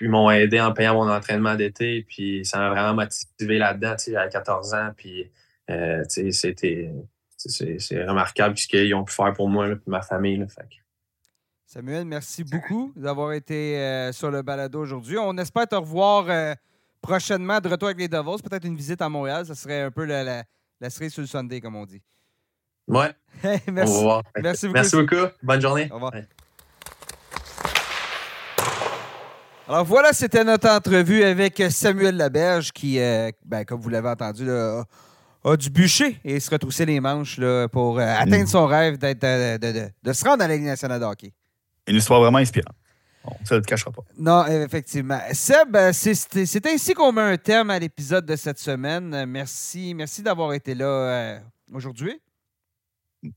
[0.00, 4.28] ils m'ont aidé en payant mon entraînement d'été, puis ça m'a vraiment motivé là-dedans, à
[4.28, 5.30] 14 ans, puis
[5.70, 6.92] euh, c'était
[7.36, 10.44] c'est remarquable ce qu'ils ont pu faire pour moi et ma famille.
[11.66, 15.18] Samuel, merci beaucoup d'avoir été euh, sur le balado aujourd'hui.
[15.18, 16.54] On espère te revoir euh,
[17.00, 20.04] prochainement de retour avec les Devils, peut-être une visite à Montréal, ça serait un peu
[20.04, 20.44] la, la,
[20.80, 22.02] la cerise sur le Sunday, comme on dit.
[22.88, 23.12] Ouais.
[23.70, 23.92] merci.
[23.92, 24.22] On va voir.
[24.42, 24.78] Merci beaucoup.
[24.78, 25.26] Merci beaucoup.
[25.42, 25.88] Bonne journée.
[25.90, 26.12] Au revoir.
[29.68, 34.50] Alors voilà, c'était notre entrevue avec Samuel Laberge qui, euh, ben, comme vous l'avez entendu,
[34.50, 34.86] a,
[35.58, 38.46] du bûcher et se retrousser les manches là, pour euh, atteindre mm.
[38.46, 41.34] son rêve d'être, euh, de, se rendre à la Ligue nationale de hockey.
[41.86, 42.74] Une histoire vraiment inspirante.
[43.44, 44.00] ça ne le cachera pas.
[44.16, 45.20] Non, effectivement.
[45.32, 49.26] Seb, c'est, ainsi qu'on met un terme à l'épisode de cette semaine.
[49.26, 51.40] Merci, merci d'avoir été là
[51.74, 52.18] aujourd'hui.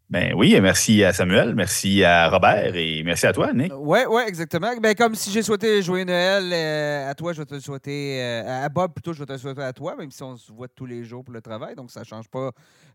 [0.09, 3.71] Ben oui, merci à Samuel, merci à Robert et merci à toi, Nick.
[3.75, 4.69] Oui, oui, exactement.
[4.79, 8.21] Ben, comme si j'ai souhaité jouer Noël euh, à toi, je vais te souhaiter.
[8.21, 10.67] Euh, à Bob, plutôt, je vais te souhaiter à toi, même si on se voit
[10.67, 12.51] tous les jours pour le travail, donc ça ne change pas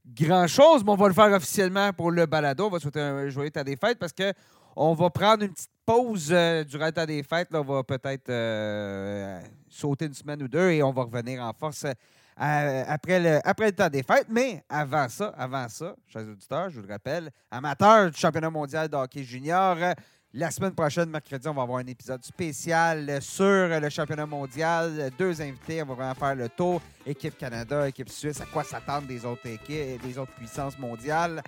[0.07, 2.67] grand-chose, mais on va le faire officiellement pour le balado.
[2.67, 4.33] On va souhaiter un joyeux temps des fêtes parce que
[4.77, 7.51] on va prendre une petite pause euh, durant le temps des fêtes.
[7.51, 8.31] Là, on va peut-être
[9.69, 11.85] sauter une semaine ou deux et on va revenir en force
[12.37, 14.27] après, le, après le temps des fêtes.
[14.29, 18.89] Mais avant ça, avant ça, chers auditeurs, je vous le rappelle, amateur du championnat mondial
[18.89, 19.77] de hockey junior,
[20.33, 25.11] La semaine prochaine, mercredi, on va avoir un épisode spécial sur le championnat mondial.
[25.19, 26.83] Deux invités, on va vraiment faire le tour.
[27.07, 31.43] Équipe Canada, équipe Suisse, à quoi s'attendre des autres équipes, des autres puissances mondiales.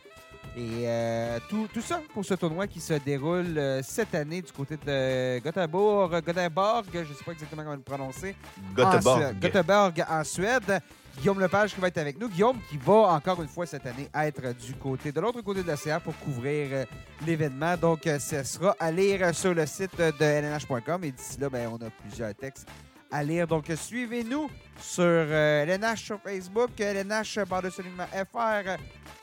[0.57, 4.51] Et euh, tout, tout ça pour ce tournoi qui se déroule euh, cette année du
[4.53, 8.35] côté de Göteborg, Göteborg, je ne sais pas exactement comment le prononcer.
[8.73, 9.41] En Göteborg.
[9.41, 10.81] Göteborg en Suède.
[11.19, 12.29] Guillaume Lepage qui va être avec nous.
[12.29, 15.69] Guillaume qui va encore une fois cette année être du côté de l'autre côté de
[15.69, 16.85] l'océan pour couvrir euh,
[17.27, 17.77] l'événement.
[17.77, 21.05] Donc, ce sera à lire sur le site de lnh.com.
[21.05, 22.69] Et d'ici là, ben, on a plusieurs textes
[23.11, 23.49] à lire.
[23.49, 24.49] Donc, suivez-nous
[24.81, 28.79] sur LNH sur Facebook, LNH par soulignement FR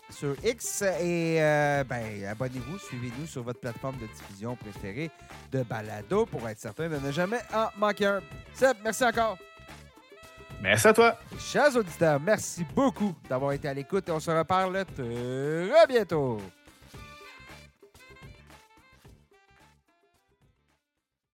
[0.09, 5.09] sur X et euh, ben, abonnez-vous, suivez-nous sur votre plateforme de diffusion préférée
[5.51, 8.21] de balado pour être certain de ne jamais en manquer un.
[8.53, 9.37] Seb, merci encore.
[10.61, 11.17] Merci à toi.
[11.37, 16.39] Chers auditeurs, merci beaucoup d'avoir été à l'écoute et on se reparle très bientôt.